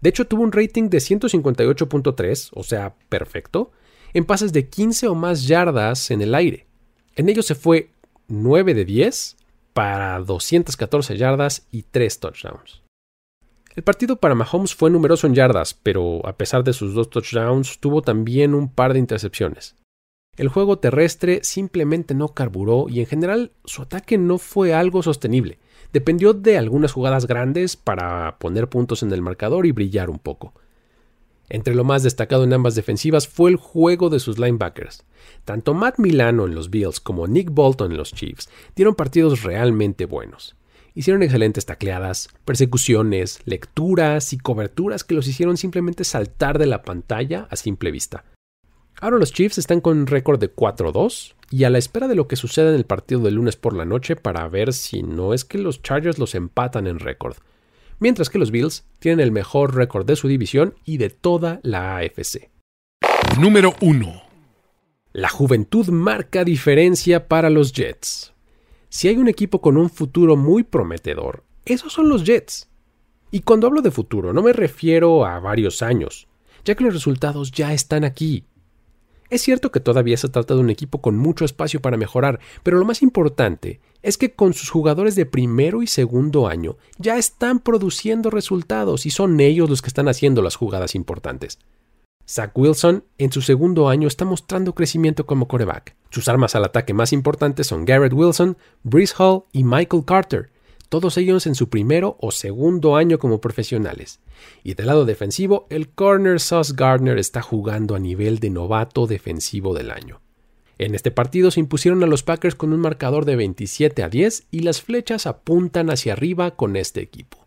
De 0.00 0.10
hecho, 0.10 0.26
tuvo 0.26 0.42
un 0.42 0.52
rating 0.52 0.88
de 0.88 0.98
158.3, 0.98 2.50
o 2.54 2.62
sea, 2.62 2.94
perfecto, 3.08 3.70
en 4.12 4.24
pases 4.24 4.52
de 4.52 4.68
15 4.68 5.08
o 5.08 5.14
más 5.14 5.46
yardas 5.46 6.10
en 6.10 6.22
el 6.22 6.34
aire. 6.34 6.66
En 7.14 7.28
ellos 7.28 7.46
se 7.46 7.54
fue 7.54 7.90
9 8.28 8.74
de 8.74 8.84
10 8.84 9.36
para 9.72 10.18
214 10.18 11.16
yardas 11.16 11.66
y 11.70 11.82
3 11.84 12.20
touchdowns. 12.20 12.82
El 13.74 13.82
partido 13.84 14.16
para 14.16 14.34
Mahomes 14.34 14.74
fue 14.74 14.90
numeroso 14.90 15.26
en 15.26 15.34
yardas, 15.34 15.72
pero 15.72 16.26
a 16.26 16.36
pesar 16.36 16.62
de 16.62 16.74
sus 16.74 16.94
dos 16.94 17.08
touchdowns, 17.08 17.78
tuvo 17.78 18.02
también 18.02 18.54
un 18.54 18.68
par 18.68 18.92
de 18.92 18.98
intercepciones. 18.98 19.76
El 20.38 20.48
juego 20.48 20.78
terrestre 20.78 21.40
simplemente 21.42 22.14
no 22.14 22.28
carburó 22.28 22.86
y 22.88 23.00
en 23.00 23.06
general 23.06 23.52
su 23.66 23.82
ataque 23.82 24.16
no 24.16 24.38
fue 24.38 24.72
algo 24.72 25.02
sostenible. 25.02 25.58
Dependió 25.92 26.32
de 26.32 26.56
algunas 26.56 26.92
jugadas 26.92 27.26
grandes 27.26 27.76
para 27.76 28.38
poner 28.38 28.70
puntos 28.70 29.02
en 29.02 29.12
el 29.12 29.20
marcador 29.20 29.66
y 29.66 29.72
brillar 29.72 30.08
un 30.08 30.18
poco. 30.18 30.54
Entre 31.50 31.74
lo 31.74 31.84
más 31.84 32.02
destacado 32.02 32.44
en 32.44 32.54
ambas 32.54 32.74
defensivas 32.74 33.28
fue 33.28 33.50
el 33.50 33.56
juego 33.56 34.08
de 34.08 34.20
sus 34.20 34.38
linebackers. 34.38 35.04
Tanto 35.44 35.74
Matt 35.74 35.98
Milano 35.98 36.46
en 36.46 36.54
los 36.54 36.70
Bills 36.70 36.98
como 36.98 37.26
Nick 37.26 37.50
Bolton 37.50 37.90
en 37.90 37.98
los 37.98 38.14
Chiefs 38.14 38.48
dieron 38.74 38.94
partidos 38.94 39.42
realmente 39.42 40.06
buenos. 40.06 40.56
Hicieron 40.94 41.22
excelentes 41.22 41.66
tacleadas, 41.66 42.30
persecuciones, 42.46 43.40
lecturas 43.44 44.32
y 44.32 44.38
coberturas 44.38 45.04
que 45.04 45.14
los 45.14 45.28
hicieron 45.28 45.58
simplemente 45.58 46.04
saltar 46.04 46.58
de 46.58 46.66
la 46.66 46.80
pantalla 46.80 47.48
a 47.50 47.56
simple 47.56 47.90
vista. 47.90 48.24
Ahora 49.00 49.18
los 49.18 49.32
Chiefs 49.32 49.58
están 49.58 49.80
con 49.80 49.98
un 49.98 50.06
récord 50.06 50.38
de 50.38 50.54
4-2 50.54 51.34
y 51.50 51.64
a 51.64 51.70
la 51.70 51.78
espera 51.78 52.08
de 52.08 52.14
lo 52.14 52.28
que 52.28 52.36
suceda 52.36 52.70
en 52.70 52.76
el 52.76 52.84
partido 52.84 53.20
del 53.20 53.34
lunes 53.34 53.56
por 53.56 53.74
la 53.74 53.84
noche 53.84 54.16
para 54.16 54.48
ver 54.48 54.72
si 54.72 55.02
no 55.02 55.34
es 55.34 55.44
que 55.44 55.58
los 55.58 55.82
Chargers 55.82 56.18
los 56.18 56.34
empatan 56.34 56.86
en 56.86 56.98
récord, 56.98 57.36
mientras 57.98 58.30
que 58.30 58.38
los 58.38 58.50
Bills 58.50 58.84
tienen 58.98 59.20
el 59.20 59.32
mejor 59.32 59.74
récord 59.74 60.06
de 60.06 60.16
su 60.16 60.28
división 60.28 60.74
y 60.84 60.96
de 60.96 61.10
toda 61.10 61.60
la 61.62 61.96
AFC. 61.96 62.50
Número 63.38 63.74
1. 63.80 64.22
La 65.12 65.28
juventud 65.28 65.88
marca 65.88 66.44
diferencia 66.44 67.28
para 67.28 67.50
los 67.50 67.72
Jets. 67.72 68.32
Si 68.88 69.08
hay 69.08 69.16
un 69.16 69.28
equipo 69.28 69.60
con 69.60 69.76
un 69.76 69.90
futuro 69.90 70.36
muy 70.36 70.62
prometedor, 70.62 71.44
esos 71.64 71.92
son 71.92 72.08
los 72.08 72.24
Jets. 72.24 72.68
Y 73.30 73.40
cuando 73.40 73.66
hablo 73.66 73.82
de 73.82 73.90
futuro 73.90 74.32
no 74.32 74.42
me 74.42 74.52
refiero 74.52 75.24
a 75.26 75.40
varios 75.40 75.82
años, 75.82 76.28
ya 76.64 76.74
que 76.74 76.84
los 76.84 76.94
resultados 76.94 77.50
ya 77.52 77.72
están 77.72 78.04
aquí. 78.04 78.44
Es 79.32 79.40
cierto 79.40 79.72
que 79.72 79.80
todavía 79.80 80.18
se 80.18 80.28
trata 80.28 80.52
de 80.52 80.60
un 80.60 80.68
equipo 80.68 81.00
con 81.00 81.16
mucho 81.16 81.46
espacio 81.46 81.80
para 81.80 81.96
mejorar, 81.96 82.38
pero 82.62 82.78
lo 82.78 82.84
más 82.84 83.00
importante 83.00 83.80
es 84.02 84.18
que 84.18 84.34
con 84.34 84.52
sus 84.52 84.68
jugadores 84.68 85.14
de 85.14 85.24
primero 85.24 85.82
y 85.82 85.86
segundo 85.86 86.48
año 86.48 86.76
ya 86.98 87.16
están 87.16 87.58
produciendo 87.58 88.28
resultados 88.28 89.06
y 89.06 89.10
son 89.10 89.40
ellos 89.40 89.70
los 89.70 89.80
que 89.80 89.88
están 89.88 90.06
haciendo 90.08 90.42
las 90.42 90.56
jugadas 90.56 90.94
importantes. 90.94 91.58
Zach 92.28 92.52
Wilson 92.54 93.04
en 93.16 93.32
su 93.32 93.40
segundo 93.40 93.88
año 93.88 94.06
está 94.06 94.26
mostrando 94.26 94.74
crecimiento 94.74 95.24
como 95.24 95.48
coreback. 95.48 95.96
Sus 96.10 96.28
armas 96.28 96.54
al 96.54 96.66
ataque 96.66 96.92
más 96.92 97.14
importantes 97.14 97.66
son 97.66 97.86
Garrett 97.86 98.12
Wilson, 98.12 98.58
Brees 98.82 99.14
Hall 99.18 99.44
y 99.50 99.64
Michael 99.64 100.04
Carter, 100.04 100.51
todos 100.92 101.16
ellos 101.16 101.46
en 101.46 101.54
su 101.54 101.70
primero 101.70 102.18
o 102.20 102.30
segundo 102.32 102.96
año 102.96 103.18
como 103.18 103.40
profesionales. 103.40 104.20
Y 104.62 104.74
del 104.74 104.88
lado 104.88 105.06
defensivo, 105.06 105.66
el 105.70 105.88
corner 105.88 106.38
Sauce 106.38 106.74
Gardner 106.76 107.16
está 107.16 107.40
jugando 107.40 107.94
a 107.94 107.98
nivel 107.98 108.40
de 108.40 108.50
novato 108.50 109.06
defensivo 109.06 109.72
del 109.72 109.90
año. 109.90 110.20
En 110.76 110.94
este 110.94 111.10
partido 111.10 111.50
se 111.50 111.60
impusieron 111.60 112.02
a 112.02 112.06
los 112.06 112.22
Packers 112.22 112.54
con 112.56 112.74
un 112.74 112.80
marcador 112.80 113.24
de 113.24 113.36
27 113.36 114.02
a 114.02 114.10
10 114.10 114.48
y 114.50 114.58
las 114.58 114.82
flechas 114.82 115.26
apuntan 115.26 115.88
hacia 115.88 116.12
arriba 116.12 116.56
con 116.56 116.76
este 116.76 117.00
equipo. 117.00 117.38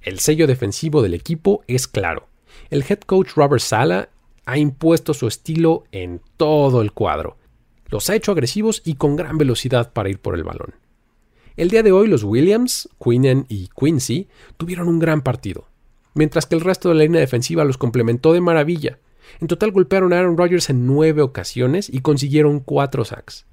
El 0.00 0.18
sello 0.18 0.48
defensivo 0.48 1.02
del 1.02 1.14
equipo 1.14 1.62
es 1.68 1.86
claro. 1.86 2.26
El 2.68 2.82
head 2.88 3.02
coach 3.06 3.34
Robert 3.36 3.62
Sala 3.62 4.08
ha 4.44 4.58
impuesto 4.58 5.14
su 5.14 5.28
estilo 5.28 5.84
en 5.92 6.20
todo 6.36 6.82
el 6.82 6.90
cuadro. 6.90 7.36
Los 7.86 8.10
ha 8.10 8.16
hecho 8.16 8.32
agresivos 8.32 8.82
y 8.84 8.94
con 8.94 9.14
gran 9.14 9.38
velocidad 9.38 9.92
para 9.92 10.08
ir 10.08 10.18
por 10.18 10.34
el 10.34 10.42
balón. 10.42 10.81
El 11.56 11.68
día 11.68 11.82
de 11.82 11.92
hoy 11.92 12.08
los 12.08 12.24
Williams, 12.24 12.88
Quinnen 13.02 13.44
y 13.48 13.68
Quincy 13.78 14.28
tuvieron 14.56 14.88
un 14.88 14.98
gran 14.98 15.20
partido, 15.20 15.66
mientras 16.14 16.46
que 16.46 16.54
el 16.54 16.62
resto 16.62 16.88
de 16.88 16.94
la 16.94 17.02
línea 17.02 17.20
defensiva 17.20 17.64
los 17.64 17.76
complementó 17.76 18.32
de 18.32 18.40
maravilla. 18.40 18.98
En 19.40 19.48
total 19.48 19.70
golpearon 19.70 20.12
a 20.12 20.18
Aaron 20.18 20.38
Rodgers 20.38 20.70
en 20.70 20.86
nueve 20.86 21.20
ocasiones 21.20 21.90
y 21.90 22.00
consiguieron 22.00 22.60
cuatro 22.60 23.04
sacks. 23.04 23.44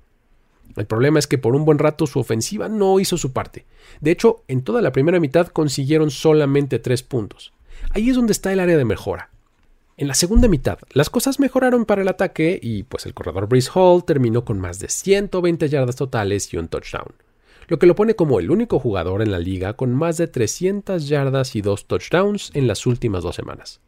El 0.78 0.86
problema 0.86 1.20
es 1.20 1.28
que 1.28 1.38
por 1.38 1.56
un 1.56 1.66
buen 1.66 1.78
rato 1.78 2.08
su 2.08 2.20
ofensiva 2.20 2.70
no 2.70 3.02
hizo 3.02 3.18
su 3.18 3.34
parte. 3.34 3.66
De 4.00 4.12
hecho, 4.12 4.44
en 4.48 4.64
toda 4.64 4.82
la 4.82 4.94
primera 4.94 5.20
mitad 5.20 5.48
consiguieron 5.48 6.10
solamente 6.10 6.80
tres 6.80 7.04
puntos. 7.04 7.52
Ahí 7.92 8.10
es 8.10 8.16
donde 8.16 8.32
está 8.32 8.54
el 8.54 8.62
área 8.62 8.78
de 8.78 8.86
mejora. 8.86 9.30
En 9.98 10.08
la 10.08 10.14
segunda 10.14 10.48
mitad, 10.48 10.80
las 10.94 11.10
cosas 11.10 11.42
mejoraron 11.42 11.84
para 11.84 12.04
el 12.04 12.08
ataque 12.08 12.58
y 12.62 12.84
pues 12.84 13.06
el 13.06 13.14
corredor 13.14 13.50
Breeze 13.50 13.72
Hall 13.74 14.06
terminó 14.06 14.46
con 14.46 14.58
más 14.58 14.80
de 14.80 14.88
120 14.88 15.68
yardas 15.68 15.98
totales 15.98 16.54
y 16.54 16.58
un 16.58 16.70
touchdown, 16.70 17.14
lo 17.70 17.78
que 17.78 17.86
lo 17.86 17.96
pone 17.96 18.16
como 18.16 18.40
el 18.40 18.50
único 18.50 18.80
jugador 18.80 19.22
en 19.22 19.32
la 19.32 19.38
liga 19.38 19.74
con 19.74 19.94
más 19.94 20.18
de 20.18 20.28
300 20.28 21.08
yardas 21.08 21.56
y 21.56 21.62
dos 21.62 21.86
touchdowns 21.86 22.50
en 22.56 22.68
las 22.68 22.88
últimas 22.88 23.24
dos 23.24 23.36
semanas. 23.36 23.80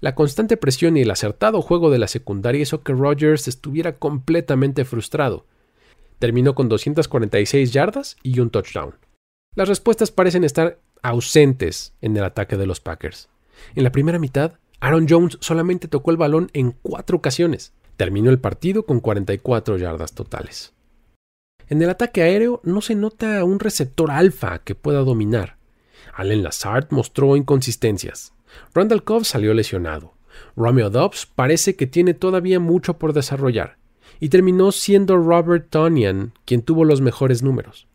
La 0.00 0.16
constante 0.16 0.56
presión 0.56 0.96
y 0.96 1.02
el 1.02 1.10
acertado 1.10 1.62
juego 1.62 1.88
de 1.90 1.98
la 1.98 2.08
secundaria 2.08 2.62
hizo 2.62 2.82
que 2.82 2.92
Rodgers 2.92 3.46
estuviera 3.46 3.94
completamente 3.94 4.84
frustrado. 4.84 5.46
Terminó 6.18 6.56
con 6.56 6.68
246 6.68 7.72
yardas 7.72 8.16
y 8.24 8.40
un 8.40 8.50
touchdown. 8.50 8.96
Las 9.54 9.68
respuestas 9.68 10.10
parecen 10.10 10.42
estar 10.42 10.80
ausentes 11.02 11.94
en 12.00 12.16
el 12.16 12.24
ataque 12.24 12.56
de 12.56 12.66
los 12.66 12.80
Packers. 12.80 13.28
En 13.76 13.84
la 13.84 13.92
primera 13.92 14.18
mitad, 14.18 14.54
Aaron 14.80 15.06
Jones 15.08 15.38
solamente 15.40 15.86
tocó 15.86 16.10
el 16.10 16.16
balón 16.16 16.50
en 16.52 16.72
cuatro 16.82 17.16
ocasiones. 17.16 17.72
Terminó 17.96 18.30
el 18.30 18.40
partido 18.40 18.84
con 18.84 19.00
44 19.00 19.78
yardas 19.78 20.12
totales. 20.12 20.75
En 21.68 21.82
el 21.82 21.90
ataque 21.90 22.22
aéreo 22.22 22.60
no 22.62 22.80
se 22.80 22.94
nota 22.94 23.42
un 23.44 23.58
receptor 23.58 24.10
alfa 24.10 24.60
que 24.60 24.76
pueda 24.76 25.00
dominar. 25.00 25.56
Allen 26.14 26.42
Lazard 26.42 26.88
mostró 26.90 27.36
inconsistencias. 27.36 28.32
Randall 28.72 29.02
Cobb 29.02 29.24
salió 29.24 29.52
lesionado. 29.52 30.14
Romeo 30.54 30.90
Dobbs 30.90 31.26
parece 31.26 31.74
que 31.74 31.86
tiene 31.86 32.14
todavía 32.14 32.60
mucho 32.60 32.98
por 32.98 33.12
desarrollar. 33.12 33.78
Y 34.20 34.28
terminó 34.28 34.70
siendo 34.70 35.16
Robert 35.16 35.68
Tonyan 35.68 36.32
quien 36.44 36.62
tuvo 36.62 36.84
los 36.84 37.00
mejores 37.00 37.42
números. 37.42 37.88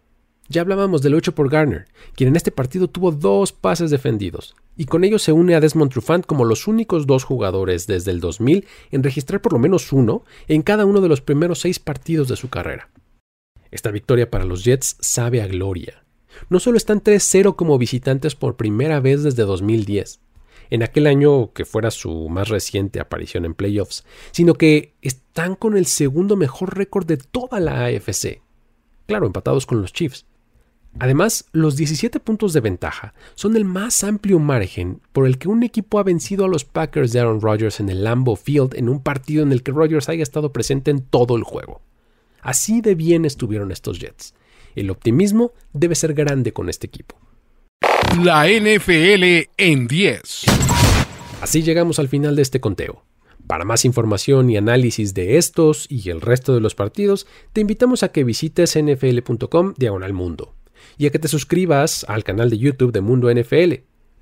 Ya 0.49 0.61
hablábamos 0.61 1.01
del 1.01 1.15
8 1.15 1.33
por 1.33 1.49
Garner, 1.49 1.85
quien 2.13 2.27
en 2.27 2.35
este 2.35 2.51
partido 2.51 2.89
tuvo 2.89 3.13
dos 3.13 3.53
pases 3.53 3.89
defendidos, 3.89 4.53
y 4.75 4.83
con 4.83 5.05
ello 5.05 5.17
se 5.17 5.31
une 5.31 5.55
a 5.55 5.61
Desmond 5.61 5.93
Trufant 5.93 6.25
como 6.25 6.43
los 6.43 6.67
únicos 6.67 7.07
dos 7.07 7.23
jugadores 7.23 7.87
desde 7.87 8.11
el 8.11 8.19
2000 8.19 8.65
en 8.91 9.03
registrar 9.03 9.41
por 9.41 9.53
lo 9.53 9.59
menos 9.59 9.93
uno 9.93 10.25
en 10.49 10.61
cada 10.61 10.85
uno 10.85 10.99
de 10.99 11.07
los 11.07 11.21
primeros 11.21 11.59
seis 11.59 11.79
partidos 11.79 12.27
de 12.27 12.35
su 12.35 12.49
carrera. 12.49 12.89
Esta 13.71 13.89
victoria 13.89 14.29
para 14.29 14.45
los 14.45 14.63
Jets 14.63 14.97
sabe 14.99 15.41
a 15.41 15.47
gloria. 15.47 16.03
No 16.49 16.59
solo 16.59 16.77
están 16.77 17.01
3-0 17.01 17.55
como 17.55 17.77
visitantes 17.77 18.35
por 18.35 18.57
primera 18.57 18.99
vez 18.99 19.23
desde 19.23 19.43
2010, 19.43 20.19
en 20.69 20.83
aquel 20.83 21.07
año 21.07 21.53
que 21.53 21.65
fuera 21.65 21.91
su 21.91 22.29
más 22.29 22.49
reciente 22.49 22.99
aparición 22.99 23.45
en 23.45 23.53
playoffs, 23.53 24.05
sino 24.31 24.53
que 24.55 24.93
están 25.01 25.55
con 25.55 25.77
el 25.77 25.85
segundo 25.85 26.35
mejor 26.35 26.77
récord 26.77 27.05
de 27.05 27.17
toda 27.17 27.59
la 27.59 27.85
AFC. 27.85 28.41
Claro, 29.07 29.25
empatados 29.25 29.65
con 29.65 29.81
los 29.81 29.93
Chiefs. 29.93 30.25
Además, 30.99 31.45
los 31.53 31.77
17 31.77 32.19
puntos 32.19 32.51
de 32.51 32.59
ventaja 32.59 33.13
son 33.35 33.55
el 33.55 33.63
más 33.63 34.03
amplio 34.03 34.39
margen 34.39 34.99
por 35.13 35.25
el 35.25 35.37
que 35.37 35.47
un 35.47 35.63
equipo 35.63 35.99
ha 35.99 36.03
vencido 36.03 36.43
a 36.43 36.49
los 36.49 36.65
Packers 36.65 37.13
de 37.13 37.21
Aaron 37.21 37.39
Rodgers 37.39 37.79
en 37.79 37.87
el 37.87 38.03
Lambeau 38.03 38.35
Field 38.35 38.75
en 38.75 38.89
un 38.89 39.01
partido 39.01 39.43
en 39.43 39.53
el 39.53 39.63
que 39.63 39.71
Rodgers 39.71 40.09
haya 40.09 40.23
estado 40.23 40.51
presente 40.51 40.91
en 40.91 41.01
todo 41.01 41.37
el 41.37 41.43
juego. 41.43 41.81
Así 42.41 42.81
de 42.81 42.95
bien 42.95 43.25
estuvieron 43.25 43.71
estos 43.71 43.99
Jets. 43.99 44.33
El 44.75 44.89
optimismo 44.89 45.53
debe 45.73 45.95
ser 45.95 46.13
grande 46.13 46.53
con 46.53 46.69
este 46.69 46.87
equipo. 46.87 47.17
La 48.23 48.47
NFL 48.47 49.49
en 49.57 49.87
10. 49.87 50.43
Así 51.41 51.63
llegamos 51.63 51.99
al 51.99 52.07
final 52.07 52.35
de 52.35 52.41
este 52.41 52.59
conteo. 52.59 53.03
Para 53.47 53.65
más 53.65 53.85
información 53.85 54.49
y 54.49 54.57
análisis 54.57 55.13
de 55.13 55.37
estos 55.37 55.87
y 55.89 56.09
el 56.09 56.21
resto 56.21 56.53
de 56.53 56.61
los 56.61 56.75
partidos, 56.75 57.27
te 57.53 57.61
invitamos 57.61 58.03
a 58.03 58.09
que 58.09 58.23
visites 58.23 58.77
nfl.com 58.81 59.73
diagonal 59.77 60.13
mundo 60.13 60.55
y 60.97 61.07
a 61.07 61.09
que 61.09 61.19
te 61.19 61.27
suscribas 61.27 62.05
al 62.07 62.23
canal 62.23 62.49
de 62.49 62.57
YouTube 62.57 62.91
de 62.91 63.01
Mundo 63.01 63.33
NFL. 63.33 63.73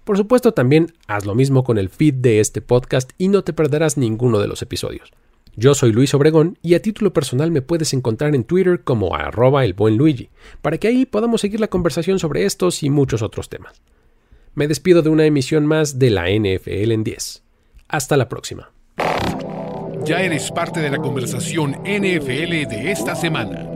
Por 0.04 0.18
supuesto, 0.18 0.54
también 0.54 0.94
haz 1.08 1.26
lo 1.26 1.36
mismo 1.36 1.64
con 1.64 1.78
el 1.78 1.90
feed 1.90 2.16
de 2.16 2.40
este 2.40 2.62
podcast 2.62 3.12
y 3.18 3.28
no 3.28 3.44
te 3.44 3.54
perderás 3.54 3.98
ninguno 3.98 4.40
de 4.40 4.48
los 4.48 4.62
episodios. 4.62 5.12
Yo 5.56 5.74
soy 5.74 5.92
Luis 5.92 6.14
Obregón 6.14 6.58
y 6.62 6.76
a 6.76 6.82
título 6.82 7.12
personal 7.12 7.52
me 7.52 7.62
puedes 7.62 7.94
encontrar 7.94 8.36
en 8.36 8.44
Twitter 8.44 8.82
como 8.84 9.16
arroba 9.16 9.66
el 9.66 9.74
buen 9.74 9.98
Luigi, 9.98 10.30
para 10.62 10.78
que 10.78 10.88
ahí 10.88 11.06
podamos 11.06 11.42
seguir 11.42 11.60
la 11.60 11.68
conversación 11.68 12.20
sobre 12.20 12.46
estos 12.46 12.84
y 12.84 12.90
muchos 12.90 13.22
otros 13.22 13.50
temas. 13.50 13.82
Me 14.56 14.68
despido 14.68 15.02
de 15.02 15.10
una 15.10 15.26
emisión 15.26 15.66
más 15.66 16.00
de 16.00 16.10
la 16.10 16.30
NFL 16.30 16.92
en 16.92 17.04
10. 17.04 17.44
Hasta 17.88 18.18
la 18.18 18.30
próxima. 18.30 18.72
Ya 20.06 20.22
eres 20.22 20.52
parte 20.52 20.80
de 20.80 20.90
la 20.90 20.98
conversación 20.98 21.72
NFL 21.84 22.68
de 22.68 22.92
esta 22.92 23.16
semana. 23.16 23.68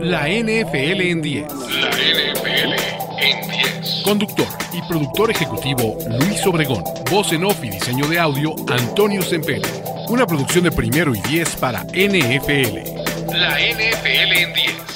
La 0.00 0.28
NFL 0.28 1.00
en 1.00 1.22
10. 1.22 1.46
La 1.80 1.90
NFL 1.90 2.72
en 3.20 3.50
10. 3.50 4.02
Conductor 4.04 4.46
y 4.72 4.82
productor 4.88 5.30
ejecutivo 5.30 5.98
Luis 6.20 6.44
Obregón. 6.46 6.82
Voz 7.10 7.32
en 7.32 7.44
off 7.44 7.62
y 7.62 7.70
diseño 7.70 8.08
de 8.08 8.18
audio 8.18 8.54
Antonio 8.68 9.22
Sempere. 9.22 9.91
Una 10.08 10.26
producción 10.26 10.64
de 10.64 10.72
primero 10.72 11.14
y 11.14 11.20
10 11.20 11.56
para 11.56 11.84
NFL. 11.84 12.78
La 13.34 13.58
NFL 13.58 14.32
en 14.36 14.52
10. 14.52 14.91